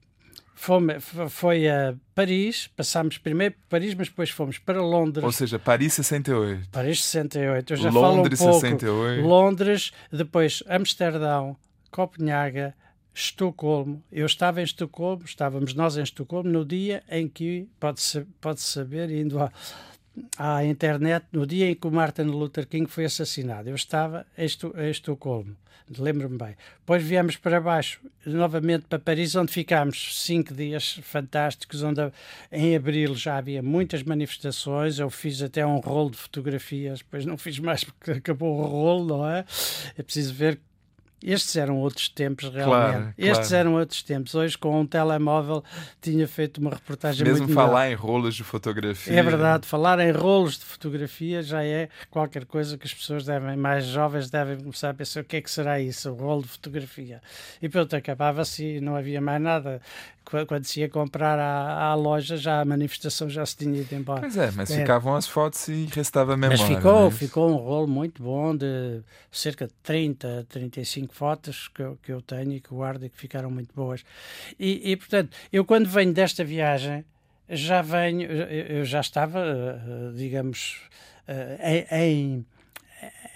foi 1.29 1.69
a 1.69 1.95
Paris, 2.15 2.67
passámos 2.77 3.17
primeiro 3.17 3.55
por 3.55 3.69
Paris, 3.71 3.95
mas 3.95 4.09
depois 4.09 4.29
fomos 4.31 4.59
para 4.59 4.83
Londres. 4.83 5.25
Ou 5.25 5.31
seja, 5.31 5.57
Paris 5.59 5.95
68. 5.95 6.69
Paris 6.71 7.05
68. 7.05 7.73
Eu 7.73 7.77
já 7.77 7.91
Londres 7.91 8.39
falo 8.41 8.51
um 8.51 8.53
pouco. 8.53 8.67
68. 8.67 9.27
Londres, 9.27 9.93
depois 10.13 10.63
Amsterdão, 10.67 11.57
Copenhaga, 11.91 12.75
Estocolmo. 13.15 14.03
Eu 14.13 14.27
estava 14.27 14.61
em 14.61 14.65
Estocolmo, 14.65 15.25
estávamos 15.25 15.75
nós 15.75 15.97
em 15.97 16.03
Estocolmo 16.03 16.49
no 16.51 16.65
dia 16.65 17.03
em 17.11 17.29
que, 17.29 17.69
pode-se 17.81 18.25
pode 18.41 18.61
saber, 18.61 19.11
indo 19.11 19.39
à, 19.41 19.53
à 20.37 20.65
internet, 20.65 21.27
no 21.33 21.47
dia 21.47 21.71
em 21.71 21.75
que 21.75 21.87
o 21.87 21.91
Martin 21.91 22.23
Luther 22.23 22.67
King 22.67 22.91
foi 22.91 23.05
assassinado. 23.05 23.69
Eu 23.69 23.75
estava 23.75 24.27
em, 24.37 24.47
em 24.47 24.91
Estocolmo, 24.91 25.57
lembro-me 25.99 26.39
bem. 26.39 26.57
Depois 26.81 27.03
viemos 27.03 27.37
para 27.37 27.61
baixo, 27.61 28.01
novamente 28.25 28.87
para 28.89 28.99
Paris, 28.99 29.35
onde 29.35 29.53
ficámos 29.53 30.25
cinco 30.25 30.55
dias 30.55 31.01
fantásticos, 31.03 31.83
onde 31.83 32.01
em 32.53 32.77
abril 32.77 33.15
já 33.15 33.37
havia 33.39 33.63
muitas 33.63 34.03
manifestações. 34.03 34.99
Eu 34.99 35.11
fiz 35.11 35.43
até 35.43 35.67
um 35.67 35.79
rolo 35.79 36.11
de 36.11 36.19
fotografias, 36.19 36.99
depois 36.99 37.25
não 37.25 37.37
fiz 37.37 37.59
mais 37.59 37.85
porque 37.85 38.13
acabou 38.13 38.59
o 38.59 38.67
rolo, 38.67 39.07
não 39.19 39.29
é? 39.29 39.45
É 39.97 40.03
preciso 40.03 40.35
ver 40.35 40.61
Estes 41.23 41.57
eram 41.57 41.79
outros 41.79 42.09
tempos, 42.09 42.49
realmente. 42.49 42.91
Claro, 42.93 43.15
Estes 43.19 43.49
claro. 43.49 43.57
eram 43.57 43.75
outros 43.75 44.03
tempos. 44.03 44.35
Hoje, 44.35 44.57
com 44.57 44.81
um 44.81 44.87
telemóvel, 44.87 45.65
tinha 46.01 46.29
feito 46.29 46.59
uma 46.61 46.71
reportagem 46.71 47.25
Mesmo 47.27 47.41
muito 47.47 47.55
falar 47.55 47.85
melhor. 47.87 47.93
em 47.93 47.95
rolos 47.95 48.35
de 48.37 48.45
fotografia. 48.45 49.13
É 49.19 49.23
verdade, 49.23 49.67
falar 49.67 49.99
em 50.01 50.13
rolos 50.13 50.59
de 50.59 50.65
fotografia 50.65 51.43
já 51.43 51.65
é 51.65 51.89
qualquer 52.11 52.45
coisa 52.45 52.79
que 52.79 52.87
as 52.87 52.95
pessoas 52.95 53.25
devem, 53.25 53.57
mais 53.57 53.85
jovens, 53.87 54.31
devem 54.31 54.59
começar 54.59 54.91
a 54.91 54.95
pensar 54.95 55.21
o 55.21 55.25
que 55.25 55.37
é 55.37 55.41
que 55.41 55.51
será 55.51 55.81
isso, 55.81 56.11
o 56.11 56.15
rolo 56.15 56.43
de 56.43 56.49
fotografia. 56.49 57.21
E 57.61 57.69
pronto, 57.69 57.95
acabava-se 57.97 58.65
e 58.77 58.81
não 58.81 58.95
havia 58.95 59.21
mais 59.21 59.41
nada. 59.43 59.81
Qu- 60.25 60.45
Quando 60.47 60.65
se 60.67 60.81
ia 60.81 60.89
comprar 60.91 61.39
à, 61.39 61.85
à 61.91 61.95
loja, 61.95 62.37
já 62.37 62.61
a 62.61 62.65
manifestação 62.65 63.31
já 63.31 63.45
se 63.47 63.57
tinha 63.57 63.81
ido 63.81 63.95
embora. 63.95 64.21
Pois 64.21 64.37
é, 64.37 64.51
mas 64.55 64.71
É. 64.71 64.81
ficavam 64.81 65.17
as 65.17 65.27
fotos 65.27 65.67
e 65.69 65.87
restava 65.91 66.35
a 66.35 66.37
memória. 66.37 66.63
Mas 66.63 66.77
ficou, 66.77 67.07
é 67.07 67.11
ficou 67.11 67.51
um 67.51 67.57
rolo 67.57 67.89
muito 67.89 68.23
bom 68.23 68.55
de 68.55 69.01
cerca 69.33 69.67
de 69.67 69.73
30, 69.83 70.47
35 70.51 71.08
fotos 71.15 71.69
que 71.69 71.83
eu, 71.83 71.99
que 72.03 72.13
eu 72.13 72.21
tenho 72.23 72.53
e 72.53 72.61
que 72.61 72.71
guardo 72.71 73.05
e 73.05 73.09
que 73.09 73.17
ficaram 73.17 73.51
muito 73.51 73.75
boas. 73.75 74.05
E, 74.59 74.93
e, 74.93 74.97
portanto, 74.97 75.37
eu 75.53 75.65
quando 75.65 75.89
venho 75.89 76.13
desta 76.13 76.45
viagem, 76.45 77.05
já 77.49 77.81
venho, 77.83 78.31
eu 78.31 78.85
já 78.85 79.01
estava, 79.01 79.39
eh, 79.41 79.81
eh, 80.11 80.13
digamos, 80.17 80.81
eh, 81.27 81.87
em, 81.91 82.47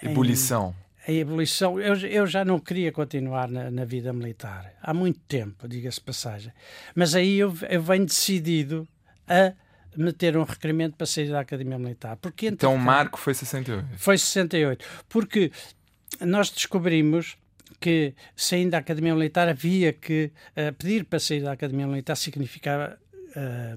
em, 0.03 0.11
Ebulição. 0.11 0.75
em 1.07 1.17
ebulição. 1.19 1.79
Eu, 1.79 1.95
eu 1.95 2.27
já 2.27 2.45
não 2.45 2.59
queria 2.59 2.91
continuar 2.91 3.47
na, 3.49 3.71
na 3.71 3.85
vida 3.85 4.13
militar. 4.13 4.73
Há 4.81 4.93
muito 4.93 5.19
tempo, 5.21 5.67
diga-se 5.67 5.99
passagem. 5.99 6.53
Mas 6.93 7.15
aí 7.15 7.39
eu, 7.39 7.53
eu 7.69 7.81
venho 7.81 8.05
decidido 8.05 8.87
a 9.27 9.53
meter 9.97 10.37
um 10.37 10.43
requerimento 10.43 10.95
para 10.95 11.05
sair 11.07 11.29
da 11.29 11.39
Academia 11.39 11.77
Militar. 11.79 12.17
Porque, 12.17 12.47
Então 12.47 12.75
o 12.75 12.79
marco 12.79 13.17
foi 13.17 13.33
68. 13.33 13.87
foi 13.97 14.17
68. 14.17 14.85
Porque 15.09 15.51
nós 16.21 16.49
descobrimos 16.49 17.35
que 17.79 18.13
saindo 18.35 18.71
da 18.71 18.79
Academia 18.79 19.13
Militar 19.13 19.47
havia 19.47 19.93
que 19.93 20.31
eh, 20.55 20.71
pedir 20.71 21.05
para 21.05 21.19
sair 21.19 21.41
da 21.41 21.51
Academia 21.51 21.87
Militar 21.87 22.15
significava 22.15 22.97
eh, 23.35 23.75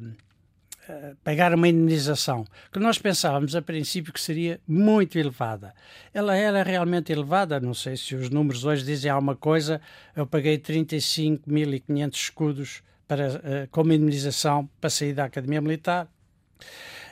eh, 0.88 1.14
pagar 1.24 1.54
uma 1.54 1.68
indenização 1.68 2.46
que 2.72 2.78
nós 2.78 2.98
pensávamos 2.98 3.56
a 3.56 3.62
princípio 3.62 4.12
que 4.12 4.20
seria 4.20 4.60
muito 4.66 5.18
elevada. 5.18 5.74
Ela 6.14 6.36
era 6.36 6.62
realmente 6.62 7.12
elevada, 7.12 7.58
não 7.58 7.74
sei 7.74 7.96
se 7.96 8.14
os 8.14 8.30
números 8.30 8.64
hoje 8.64 8.84
dizem 8.84 9.10
alguma 9.10 9.34
coisa. 9.36 9.80
Eu 10.14 10.26
paguei 10.26 10.58
35.500 10.58 12.14
escudos 12.14 12.82
para, 13.08 13.68
como 13.70 13.92
indenização 13.92 14.68
para 14.80 14.90
sair 14.90 15.12
da 15.12 15.24
Academia 15.24 15.60
Militar. 15.60 16.08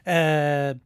Eh, 0.07 0.77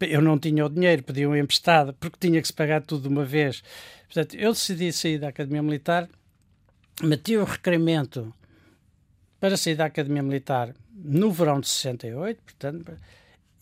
eu 0.00 0.20
não 0.20 0.38
tinha 0.38 0.64
o 0.64 0.68
dinheiro, 0.68 1.02
pedi 1.02 1.26
um 1.26 1.36
emprestado, 1.36 1.94
porque 1.94 2.18
tinha 2.20 2.40
que 2.40 2.46
se 2.46 2.52
pagar 2.52 2.82
tudo 2.82 3.02
de 3.02 3.08
uma 3.08 3.24
vez. 3.24 3.62
Portanto, 4.04 4.34
eu 4.34 4.52
decidi 4.52 4.92
sair 4.92 5.18
da 5.18 5.28
Academia 5.28 5.62
Militar, 5.62 6.08
meti 7.02 7.36
o 7.36 7.44
requerimento 7.44 8.32
para 9.40 9.56
sair 9.56 9.74
da 9.74 9.86
Academia 9.86 10.22
Militar 10.22 10.74
no 10.94 11.30
verão 11.30 11.60
de 11.60 11.68
68, 11.68 12.42
portanto, 12.42 12.92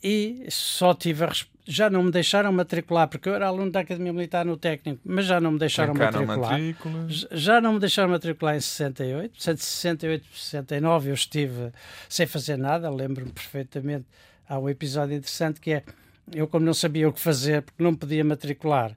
e 0.03 0.47
só 0.51 0.95
tive 0.95 1.25
a 1.25 1.33
já 1.67 1.89
não 1.89 2.03
me 2.03 2.11
deixaram 2.11 2.53
matricular, 2.53 3.09
porque 3.09 3.29
eu 3.29 3.35
era 3.35 3.47
aluno 3.47 3.71
da 3.71 3.81
Academia 3.81 4.13
Militar 4.13 4.45
no 4.45 4.57
técnico, 4.57 5.01
mas 5.05 5.25
já 5.25 5.41
não 5.41 5.53
me 5.53 5.59
deixaram 5.59 5.95
Trancaram 5.95 6.27
matricular. 6.27 6.61
Já 7.33 7.61
não 7.61 7.73
me 7.73 7.81
deixaram 7.81 8.11
matricular 8.11 8.55
em 8.55 8.61
68, 8.61 9.33
portanto, 9.33 9.59
68, 9.61 10.27
69 10.35 11.09
eu 11.09 11.15
estive 11.15 11.73
sem 12.09 12.27
fazer 12.27 12.59
nada. 12.59 12.91
Lembro-me 12.91 13.33
perfeitamente. 13.33 14.05
Há 14.47 14.59
um 14.59 14.69
episódio 14.69 15.17
interessante 15.17 15.59
que 15.59 15.73
é: 15.73 15.85
eu, 16.33 16.47
como 16.49 16.65
não 16.65 16.75
sabia 16.75 17.09
o 17.09 17.13
que 17.13 17.21
fazer, 17.21 17.63
porque 17.63 17.83
não 17.83 17.95
podia 17.95 18.25
matricular, 18.25 18.97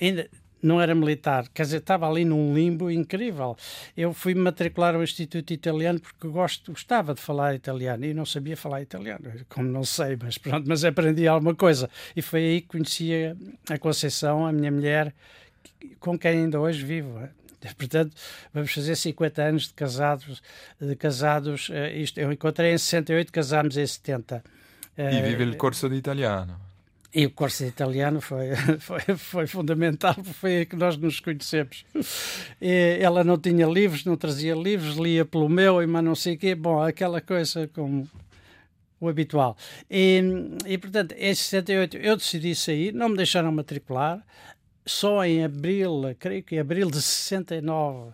ainda 0.00 0.28
não 0.62 0.80
era 0.80 0.94
militar, 0.94 1.48
quer 1.54 1.62
dizer, 1.62 1.78
estava 1.78 2.08
ali 2.08 2.24
num 2.24 2.54
limbo 2.54 2.90
incrível. 2.90 3.56
Eu 3.96 4.12
fui 4.12 4.34
matricular 4.34 4.94
ao 4.94 5.02
Instituto 5.02 5.52
Italiano 5.52 6.00
porque 6.00 6.26
gosto, 6.28 6.72
gostava 6.72 7.14
de 7.14 7.20
falar 7.20 7.54
italiano 7.54 8.04
e 8.04 8.12
não 8.12 8.26
sabia 8.26 8.56
falar 8.56 8.82
italiano, 8.82 9.30
como 9.48 9.68
não 9.68 9.84
sei, 9.84 10.18
mas 10.20 10.36
pronto, 10.36 10.68
mas 10.68 10.84
aprendi 10.84 11.28
alguma 11.28 11.54
coisa. 11.54 11.88
E 12.16 12.22
foi 12.22 12.40
aí 12.40 12.60
que 12.60 12.68
conheci 12.68 13.12
a, 13.70 13.78
Conceição, 13.78 14.46
a 14.46 14.52
minha 14.52 14.70
mulher, 14.72 15.14
com 16.00 16.18
quem 16.18 16.32
ainda 16.32 16.60
hoje 16.60 16.84
vivo. 16.84 17.18
eh. 17.20 17.30
Portanto, 17.76 18.14
vamos 18.52 18.72
fazer 18.72 18.94
50 18.94 19.42
anos 19.42 19.66
de 19.68 19.74
casados. 19.74 20.42
De 20.80 20.94
casados 20.94 21.68
eh, 21.72 21.96
isto, 21.98 22.18
eu 22.18 22.32
encontrei 22.32 22.72
em 22.72 22.78
68, 22.78 23.32
casámos 23.32 23.76
em 23.76 23.86
70. 23.86 24.42
E 24.98 25.02
Eh, 25.02 25.22
vive 25.22 25.44
il 25.44 25.56
corso 25.56 25.88
di 25.88 25.96
italiano. 25.96 26.58
e 27.14 27.24
o 27.24 27.30
curso 27.30 27.62
de 27.64 27.70
italiano 27.70 28.20
foi, 28.20 28.48
foi, 28.80 29.00
foi 29.16 29.46
fundamental, 29.46 30.14
foi 30.22 30.58
aí 30.58 30.66
que 30.66 30.76
nós 30.76 30.96
nos 30.98 31.20
conhecemos. 31.20 31.84
E 32.60 32.98
ela 33.00 33.22
não 33.24 33.38
tinha 33.38 33.66
livros, 33.66 34.04
não 34.04 34.16
trazia 34.16 34.54
livros, 34.54 34.96
lia 34.96 35.24
pelo 35.24 35.48
meu 35.48 35.80
e 35.82 35.86
mas 35.86 36.04
não 36.04 36.14
sei 36.14 36.34
o 36.34 36.38
quê. 36.38 36.54
Bom, 36.54 36.82
aquela 36.82 37.20
coisa 37.20 37.66
como 37.68 38.06
o 39.00 39.08
habitual. 39.08 39.56
E, 39.90 40.20
e 40.66 40.76
portanto, 40.76 41.12
em 41.16 41.32
68 41.34 41.96
eu 41.98 42.16
decidi 42.16 42.54
sair, 42.54 42.92
não 42.92 43.08
me 43.08 43.16
deixaram 43.16 43.52
matricular. 43.52 44.20
Só 44.84 45.24
em 45.24 45.44
abril, 45.44 46.14
creio 46.18 46.42
que 46.42 46.56
em 46.56 46.58
abril 46.60 46.90
de 46.90 47.00
69, 47.00 48.12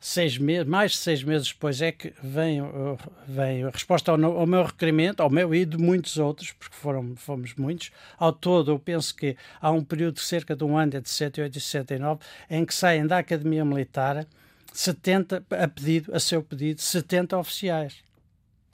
seis 0.00 0.38
meses, 0.38 0.66
mais 0.66 0.92
de 0.92 0.96
seis 0.96 1.22
meses 1.22 1.48
depois 1.48 1.82
é 1.82 1.92
que 1.92 2.12
vem, 2.22 2.62
uh, 2.62 2.98
vem 3.28 3.64
a 3.64 3.70
resposta 3.70 4.10
ao, 4.10 4.24
ao 4.24 4.46
meu 4.46 4.64
requerimento, 4.64 5.20
ao 5.20 5.28
meu 5.28 5.54
e 5.54 5.66
de 5.66 5.76
muitos 5.76 6.16
outros, 6.16 6.52
porque 6.52 6.74
foram, 6.74 7.14
fomos 7.16 7.54
muitos. 7.54 7.90
Ao 8.18 8.32
todo, 8.32 8.70
eu 8.70 8.78
penso 8.78 9.14
que 9.14 9.36
há 9.60 9.70
um 9.70 9.84
período 9.84 10.14
de 10.14 10.22
cerca 10.22 10.56
de 10.56 10.64
um 10.64 10.76
ano, 10.76 10.96
entre 10.96 11.10
68 11.10 11.58
e 11.58 11.60
69, 11.60 12.20
em 12.48 12.64
que 12.64 12.74
saem 12.74 13.06
da 13.06 13.18
Academia 13.18 13.64
Militar 13.64 14.26
70, 14.72 15.44
a 15.50 15.68
pedido, 15.68 16.14
a 16.14 16.18
seu 16.18 16.42
pedido, 16.42 16.80
70 16.80 17.36
oficiais. 17.36 17.96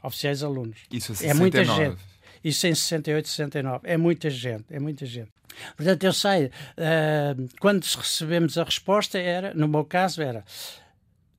Oficiais 0.02 0.42
alunos. 0.44 0.78
Isso 0.92 1.10
é 1.12 1.14
É 1.14 1.34
69. 1.34 1.40
muita 1.40 1.64
gente. 1.64 2.02
Isso 2.44 2.66
em 2.68 2.74
68, 2.74 3.28
69. 3.28 3.80
É 3.82 3.96
muita 3.96 4.30
gente, 4.30 4.64
é 4.70 4.78
muita 4.78 5.04
gente. 5.04 5.30
Portanto, 5.76 6.04
eu 6.04 6.12
sei, 6.12 6.50
ah, 6.76 7.34
quando 7.58 7.82
recebemos 7.82 8.56
a 8.58 8.62
resposta, 8.62 9.18
era, 9.18 9.52
no 9.54 9.66
meu 9.66 9.84
caso, 9.84 10.22
era. 10.22 10.44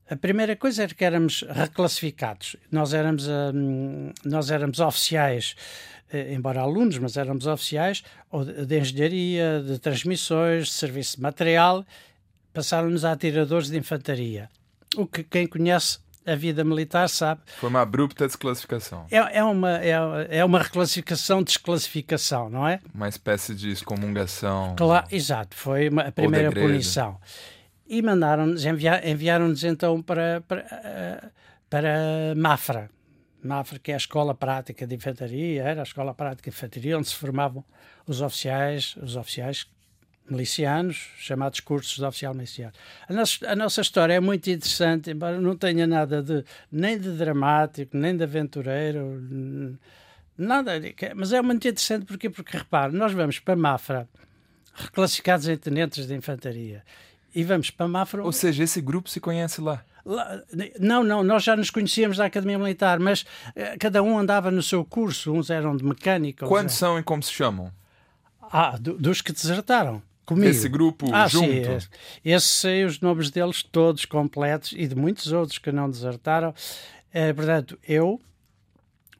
A 0.10 0.15
primeira 0.15 0.56
coisa 0.56 0.84
era 0.84 0.93
que 0.93 1.04
éramos 1.04 1.43
reclassificados. 1.50 2.56
Nós 2.72 2.93
éramos, 2.93 3.28
ah, 3.28 3.52
nós 4.24 4.50
éramos 4.52 4.80
oficiais, 4.80 5.56
eh, 6.12 6.34
embora 6.34 6.62
alunos, 6.62 6.98
mas 6.98 7.17
éramos 7.17 7.46
oficiais 7.46 8.04
de, 8.65 8.80
engenharia, 8.80 9.62
de 9.65 9.80
transmissões, 9.80 10.67
de 10.67 10.74
serviço 10.74 11.17
de 11.17 11.24
material. 11.24 11.86
Passaram-nos 12.54 13.04
a 13.04 13.12
atiradores 13.12 13.70
de 13.70 13.78
infantaria. 13.78 14.50
O 14.96 15.06
que 15.06 15.24
quem 15.24 15.46
conhece 15.46 16.00
a 16.26 16.36
vida 16.36 16.63
militar 16.63 17.08
sabe 17.10 17.41
Foi 17.58 17.70
uma 17.70 17.82
abrupta 17.82 18.26
desclassificação. 18.28 19.06
é, 19.12 19.38
é, 19.39 19.43
uma, 19.43 19.78
é, 19.80 19.91
é 20.39 20.46
uma 20.46 20.60
reclassificação, 20.62 21.43
desclassificação, 21.43 22.50
não 22.50 22.67
é? 22.67 22.80
Uma 22.93 23.08
espécie 23.10 23.54
de 23.54 23.70
excomungação. 23.72 24.74
Claro, 24.78 25.08
exato, 25.12 25.56
foi 25.56 25.89
uma- 25.89 26.04
a 26.04 26.12
primeira 26.12 26.52
punição. 26.52 27.20
E 27.88 28.02
mandaram-nos, 28.02 28.65
envia- 28.65 29.10
enviaram-nos 29.10 29.63
então 29.63 30.02
para, 30.02 30.41
para, 30.41 30.62
eh, 30.62 31.30
para 31.69 32.36
Mafra. 32.36 32.89
Mafra, 33.41 33.80
que 33.80 33.91
é 33.91 33.93
a 33.93 33.97
Escola 33.97 34.36
Prática 34.36 34.86
de 34.86 34.95
Infantaria, 34.95 35.63
era 35.63 35.82
a 35.82 35.84
Escola 35.84 36.13
Prática 36.13 36.50
de 36.50 36.56
Infantaria, 36.56 36.97
onde 36.97 37.08
se 37.08 37.15
formavam 37.15 37.63
os 38.06 38.21
oficiais, 38.21 38.95
os 39.02 39.15
oficiais 39.15 39.67
milicianos, 40.30 41.10
chamados 41.17 41.60
cursos 41.62 41.95
de 41.95 42.04
oficial 42.04 42.34
miliciano. 42.34 42.73
A 43.08 43.13
nossa, 43.13 43.50
a 43.50 43.56
nossa 43.56 43.82
história 43.82 44.13
é 44.13 44.19
muito 44.19 44.50
interessante, 44.50 45.12
embora 45.12 45.39
não 45.39 45.56
tenha 45.56 45.88
nada 45.88 46.21
de 46.21 46.43
nem 46.69 47.00
de 47.00 47.12
dramático, 47.12 47.95
nem 47.95 48.15
de 48.15 48.23
aventureiro, 48.23 49.80
nada, 50.38 50.73
mas 51.15 51.32
é 51.32 51.41
muito 51.41 51.65
interessante 51.67 52.06
porque, 52.06 52.30
porque 52.30 52.58
repare, 52.58 52.93
nós 52.93 53.13
vamos 53.13 53.39
para 53.39 53.56
Mafra, 53.56 54.10
reclassificados 54.73 55.47
em 55.47 55.58
tenentes 55.58 56.06
de 56.06 56.13
infantaria, 56.13 56.84
e 57.39 57.43
vamos 57.43 57.69
para 57.69 57.88
Mafra. 57.88 58.23
Ou 58.23 58.32
seja, 58.32 58.63
esse 58.63 58.82
grupo 58.82 59.10
se 59.10 59.19
conhece 59.19 59.62
lá. 59.62 59.84
Lá- 60.06 60.41
Não, 60.80 61.04
não, 61.04 61.23
nós 61.23 61.43
já 61.43 61.56
nos 61.56 61.69
conhecíamos 61.69 62.17
da 62.17 62.26
Academia 62.26 62.58
Militar, 62.58 63.00
mas 63.00 63.26
eh, 63.56 63.76
cada 63.78 64.02
um 64.02 64.17
andava 64.17 64.50
no 64.50 64.63
seu 64.63 64.84
curso, 64.86 65.34
uns 65.34 65.50
eram 65.50 65.76
de 65.76 65.84
mecânica. 65.84 66.47
Quantos 66.47 66.76
são 66.76 66.97
e 66.97 67.04
como 67.04 67.21
se 67.21 67.32
chamam? 67.32 67.71
Ah, 68.41 68.78
do- 68.80 68.97
dos 68.97 69.21
que 69.21 69.32
desertaram. 69.34 70.02
Comigo. 70.26 70.47
Esse 70.50 70.67
grupo 70.67 71.08
ah, 71.13 71.28
junto? 71.28 71.45
Sim, 71.47 71.60
esse- 71.76 71.89
esses 72.26 72.50
sei 72.50 72.84
os 72.86 73.00
nomes 73.00 73.30
deles 73.30 73.62
todos 73.63 74.04
completos 74.06 74.73
e 74.76 74.88
de 74.88 74.95
muitos 74.95 75.32
outros 75.32 75.58
que 75.58 75.71
não 75.71 75.89
desertaram. 75.89 76.54
Eh, 77.13 77.32
portanto, 77.34 77.78
eu, 77.88 78.19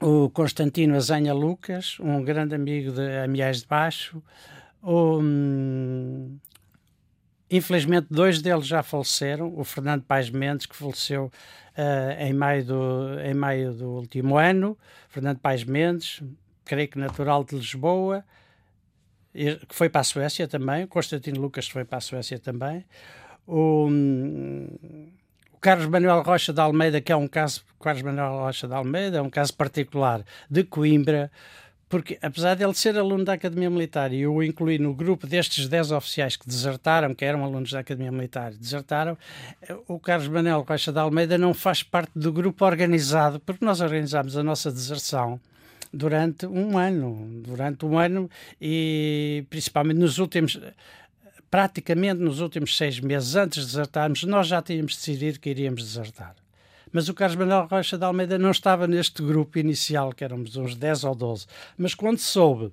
o 0.02 0.30
Constantino 0.30 0.96
Azanha 0.96 1.34
Lucas, 1.34 1.98
um 2.00 2.22
grande 2.24 2.56
amigo 2.56 2.92
de 2.92 3.18
Amiais 3.24 3.62
de 3.62 3.68
Baixo, 3.68 4.22
o, 4.82 5.20
hum, 5.20 6.38
infelizmente 7.50 8.08
dois 8.10 8.42
deles 8.42 8.68
já 8.68 8.84
faleceram, 8.84 9.54
o 9.58 9.64
Fernando 9.64 10.04
Pais 10.04 10.30
Mendes, 10.30 10.66
que 10.66 10.76
faleceu 10.76 11.32
eh, 11.76 12.28
em, 12.28 12.34
maio 12.34 12.66
do, 12.66 13.20
em 13.24 13.34
maio 13.34 13.74
do 13.74 13.90
último 13.90 14.38
ano, 14.38 14.78
Fernando 15.10 15.40
Pais 15.40 15.64
Mendes, 15.64 16.22
creio 16.66 16.88
que 16.88 17.00
natural 17.00 17.44
de 17.44 17.56
Lisboa, 17.56 18.24
que 19.34 19.60
foi 19.70 19.88
para 19.88 20.02
a 20.02 20.04
Suécia 20.04 20.48
também, 20.48 20.88
Constantino 20.88 21.40
Lucas 21.40 21.68
foi 21.68 21.86
para 21.86 22.00
a 22.00 22.02
Suécia 22.02 22.40
também, 22.40 22.84
o, 23.46 23.88
o 25.52 25.58
Carlos 25.62 25.88
Manuel 25.88 26.22
Rocha 26.22 26.52
de 26.52 26.60
Almeida, 26.60 27.00
que 27.00 27.12
é 27.12 27.16
um 27.16 27.28
caso, 27.28 27.64
Carlos 27.80 28.04
Manuel 28.04 28.40
Rocha 28.40 28.68
de 28.68 28.74
Almeida, 28.74 29.18
é 29.20 29.22
um 29.22 29.30
caso 29.30 29.54
particular 29.54 30.24
de 30.50 30.64
Coimbra, 30.64 31.32
porque 31.90 32.18
apesar 32.22 32.56
de 32.56 32.64
ele 32.64 32.74
ser 32.74 32.98
aluno 32.98 33.24
da 33.24 33.34
Academia 33.34 33.70
Militar 33.70 34.12
e 34.12 34.22
eu 34.22 34.34
o 34.34 34.44
incluí 34.44 34.78
no 34.78 34.94
grupo 34.94 35.26
destes 35.26 35.68
10 35.68 35.92
oficiais 35.92 36.36
que 36.36 36.48
desertaram, 36.48 37.16
que 37.16 37.24
eram 37.24 37.44
alunos 37.44 37.72
da 37.72 37.80
Academia 37.80 38.12
Militar, 38.12 38.52
desertaram, 38.54 39.18
o 39.88 40.00
Carlos 40.00 40.28
Manuel 40.28 40.66
Rocha 40.68 40.92
de 40.92 41.00
Almeida 41.00 41.38
não 41.38 41.54
faz 41.54 41.84
parte 41.84 42.12
do 42.16 42.32
grupo 42.32 42.66
organizado, 42.66 43.40
porque 43.40 43.64
nós 43.64 43.80
organizámos 43.80 44.36
a 44.36 44.44
nossa 44.44 44.72
deserção 44.72 45.40
durante 45.94 46.46
um 46.46 46.78
ano, 46.78 47.42
durante 47.42 47.86
um 47.86 47.98
ano 47.98 48.30
e 48.62 49.46
principalmente 49.50 49.98
nos 49.98 50.18
últimos 50.18 50.60
praticamente 51.50 52.20
nos 52.20 52.42
últimos 52.42 52.76
seis 52.76 53.00
meses 53.00 53.36
antes 53.36 53.62
de 53.62 53.68
desertarmos, 53.68 54.24
nós 54.24 54.48
já 54.48 54.62
tínhamos 54.62 54.96
decidido 54.96 55.40
que 55.40 55.50
iríamos 55.50 55.82
desertar. 55.82 56.36
Mas 56.92 57.10
o 57.10 57.14
Carlos 57.14 57.38
Manuel 57.38 57.68
Rocha 57.70 57.98
de 57.98 58.04
Almeida 58.04 58.38
não 58.38 58.52
estava 58.52 58.88
neste 58.88 59.22
grupo 59.22 59.60
inicial, 59.60 60.14
que 60.14 60.24
éramos 60.24 60.56
uns 60.56 60.76
10 60.76 61.04
ou 61.04 61.16
12. 61.16 61.46
Mas 61.78 61.94
quando 61.94 62.20
soube 62.20 62.72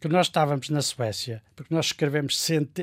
que 0.00 0.08
nós 0.08 0.26
estávamos 0.26 0.68
na 0.68 0.82
Suécia, 0.82 1.42
porque 1.56 1.74
nós 1.74 1.86
escrevemos 1.86 2.38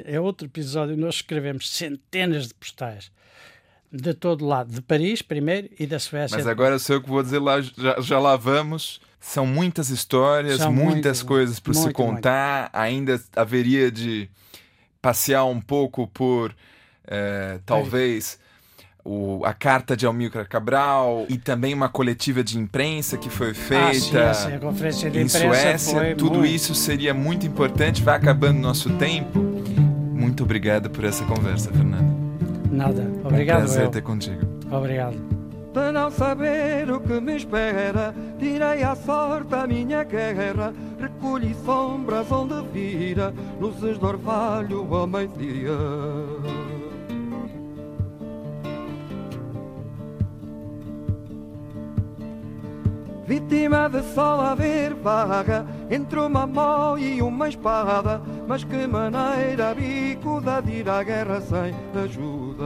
é 0.06 0.20
outro 0.20 0.48
episódio, 0.48 0.98
nós 0.98 1.15
escrevemos 1.15 1.70
centenas 1.70 2.48
de 2.48 2.54
postais 2.54 3.12
de 3.91 4.13
todo 4.13 4.46
lado, 4.46 4.72
de 4.72 4.82
Paris 4.82 5.22
primeiro 5.22 5.70
e 5.78 5.86
da 5.86 6.00
Suécia. 6.00 6.38
Mas 6.38 6.48
agora 6.48 6.80
sou 6.80 6.96
eu 6.96 7.02
que 7.02 7.10
vou 7.10 7.22
dizer 7.22 7.39
lá, 7.39 7.60
já, 7.62 8.00
já 8.00 8.20
lá 8.20 8.36
vamos. 8.36 9.02
São 9.20 9.46
muitas 9.46 9.89
histórias, 9.89 10.58
São 10.58 10.74
muitas 10.74 11.20
muito, 11.20 11.28
coisas 11.28 11.60
para 11.60 11.74
se 11.74 11.91
contar. 11.91 12.62
Muito. 12.62 12.76
Ainda 12.76 13.22
haveria 13.36 13.91
de 13.91 14.30
passear 15.02 15.46
um 15.46 15.60
pouco 15.60 16.08
por 16.08 16.56
é, 17.06 17.60
talvez 17.65 18.39
o, 19.04 19.42
a 19.46 19.54
carta 19.54 19.96
de 19.96 20.06
Almícar 20.06 20.48
Cabral 20.48 21.26
e 21.30 21.38
também 21.38 21.74
uma 21.74 21.90
coletiva 21.90 22.44
de 22.44 22.58
imprensa 22.58 23.18
que 23.18 23.30
foi 23.30 23.54
feita 23.54 24.30
ah, 24.30 24.34
sim, 24.34 24.50
sim, 24.50 24.56
a 24.56 24.60
conferência 24.60 25.10
de 25.10 25.20
em 25.20 25.28
Suécia. 25.28 26.16
Tudo 26.16 26.40
muito... 26.40 26.54
isso 26.54 26.76
seria 26.76 27.14
muito 27.14 27.46
importante. 27.46 28.02
Vai 28.02 28.16
acabando 28.16 28.60
nosso 28.60 28.90
tempo. 28.92 29.40
Muito 29.40 30.44
obrigado 30.44 30.90
por 30.90 31.04
essa 31.04 31.24
conversa, 31.26 31.72
Fernando. 31.72 32.12
Nada. 32.72 33.08
Obrigado. 33.24 33.62
É 33.62 33.64
um 33.64 33.66
prazer 33.66 33.90
ter 33.90 34.02
contigo. 34.02 34.42
Obrigado 34.72 35.42
de 35.74 35.92
não 35.92 36.12
saber 36.12 36.92
o 36.92 37.00
que 37.00 37.20
me 37.20 37.38
espera. 37.38 38.14
Tirei 38.38 38.84
à 38.84 38.96
sorte 38.96 39.56
a 39.56 39.66
minha 39.66 40.04
guerra, 40.04 40.74
recolhi 41.00 41.56
sombras 41.66 42.32
onde 42.32 42.62
vira, 42.74 43.34
luzes 43.60 43.98
de 43.98 44.06
orvalho 44.06 44.94
ao 44.94 45.08
Vítima 53.32 53.88
de 53.88 54.04
sol 54.13 54.41
a 54.41 54.54
ver 54.54 54.94
vaga 54.94 55.65
Entre 55.89 56.20
uma 56.20 56.46
mão 56.46 56.98
e 56.98 57.22
uma 57.22 57.48
espada 57.48 58.22
Mas 58.46 58.65
que 58.65 58.86
maneira 58.86 59.74
bicuda 59.74 60.62
de 60.62 60.80
ir 60.80 60.89
à 60.89 61.02
guerra 61.02 61.39
sem 61.39 61.74
ajuda 62.04 62.65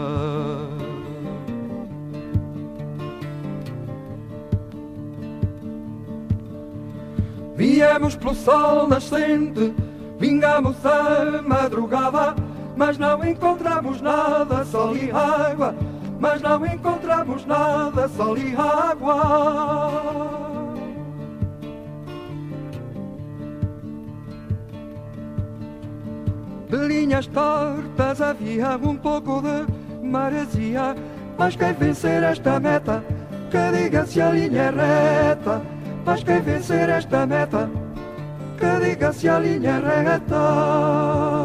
Viemos 7.55 8.15
pelo 8.15 8.33
sol 8.33 8.87
nascente, 8.87 9.73
vingamos 10.19 10.75
a 10.83 11.43
madrugada, 11.43 12.35
mas 12.75 12.97
não 12.97 13.23
encontramos 13.23 14.01
nada, 14.01 14.65
sol 14.65 14.97
e 14.97 15.09
água, 15.09 15.73
mas 16.19 16.41
não 16.41 16.65
encontramos 16.65 17.45
nada, 17.45 18.09
sol 18.09 18.37
e 18.37 18.53
água. 18.57 20.54
De 26.69 26.87
linhas 26.87 27.27
tortas 27.27 28.21
havia 28.21 28.77
um 28.77 28.95
pouco 28.95 29.41
de 29.41 30.05
maresia, 30.05 30.95
mas 31.37 31.55
quem 31.55 31.73
vencer 31.73 32.23
esta 32.23 32.59
meta, 32.59 33.03
que 33.51 33.77
diga 33.77 34.05
se 34.05 34.21
a 34.21 34.31
linha 34.31 34.63
é 34.63 34.69
reta 34.71 35.75
mas 36.05 36.23
quem 36.23 36.39
vencer 36.39 36.87
esta 36.87 37.25
meta, 37.25 37.67
que 38.57 38.85
diga 38.85 39.11
se 39.11 39.27
a 39.27 39.39
linha 39.39 39.71
é 39.71 40.03
reta. 40.03 41.44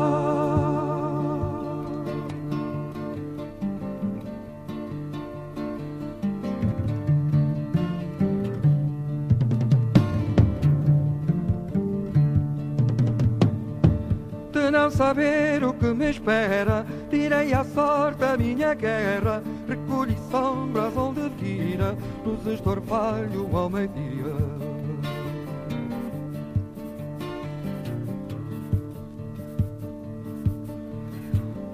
Saber 15.00 15.64
o 15.64 15.72
que 15.72 15.94
me 15.94 16.10
espera, 16.10 16.84
tirei 17.08 17.54
à 17.54 17.64
sorte 17.64 18.22
a 18.22 18.36
minha 18.36 18.74
guerra, 18.74 19.42
recolhi 19.66 20.14
sombras 20.30 20.94
onde 20.94 21.26
vira, 21.38 21.96
luzes 22.22 22.60
de 22.60 22.68
orvalho 22.68 23.48
ao 23.56 23.70
meio-dia. 23.70 24.36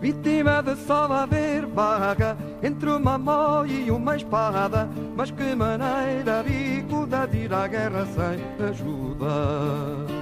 Vítima 0.01 0.63
de 0.63 0.77
sol 0.77 1.13
a 1.13 1.27
ver 1.27 1.67
vaga 1.67 2.37
entre 2.63 2.91
uma 2.91 3.19
mão 3.19 3.67
e 3.67 3.91
uma 3.91 4.15
espada. 4.15 4.89
Mas 5.17 5.33
que 5.33 5.53
maneira 5.53 6.45
bicuda 6.45 7.27
de 7.27 7.39
ir 7.39 7.53
à 7.53 7.67
guerra 7.67 8.07
sem 8.07 8.69
ajuda. 8.69 10.16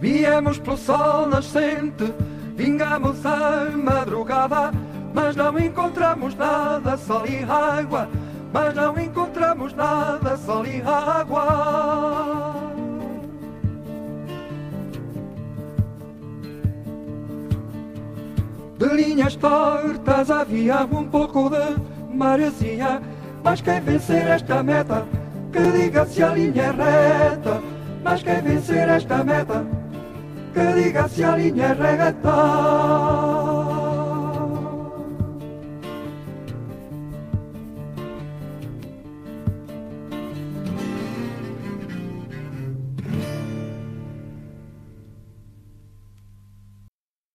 Viemos 0.00 0.58
pelo 0.58 0.76
sol 0.76 1.26
nascente, 1.26 2.12
vingamos 2.54 3.24
a 3.26 3.70
madrugada, 3.76 4.72
mas 5.12 5.34
não 5.34 5.58
encontramos 5.58 6.36
nada, 6.36 6.96
sol 6.96 7.26
e 7.26 7.42
água, 7.42 8.08
mas 8.52 8.74
não 8.74 8.96
encontramos 8.98 9.74
nada, 9.74 10.36
sol 10.36 10.64
e 10.66 10.80
água. 10.82 12.68
De 18.78 18.86
linhas 18.94 19.34
tortas 19.34 20.30
havia 20.30 20.84
um 20.84 21.08
pouco 21.08 21.50
de 21.50 22.14
maresia 22.14 23.02
Mas 23.42 23.60
quem 23.60 23.80
vencer 23.80 24.24
esta 24.28 24.62
meta, 24.62 25.04
que 25.52 25.60
diga 25.72 26.06
se 26.06 26.22
a 26.22 26.28
linha 26.28 26.62
é 26.62 26.70
reta 26.70 27.60
Mas 28.04 28.22
quem 28.22 28.40
vencer 28.40 28.88
esta 28.88 29.24
meta, 29.24 29.66
que 30.58 30.82
diga 30.82 31.08
se 31.08 31.24
a 31.24 31.36
linha 31.36 31.66
é 31.66 31.72
reta 31.72 33.47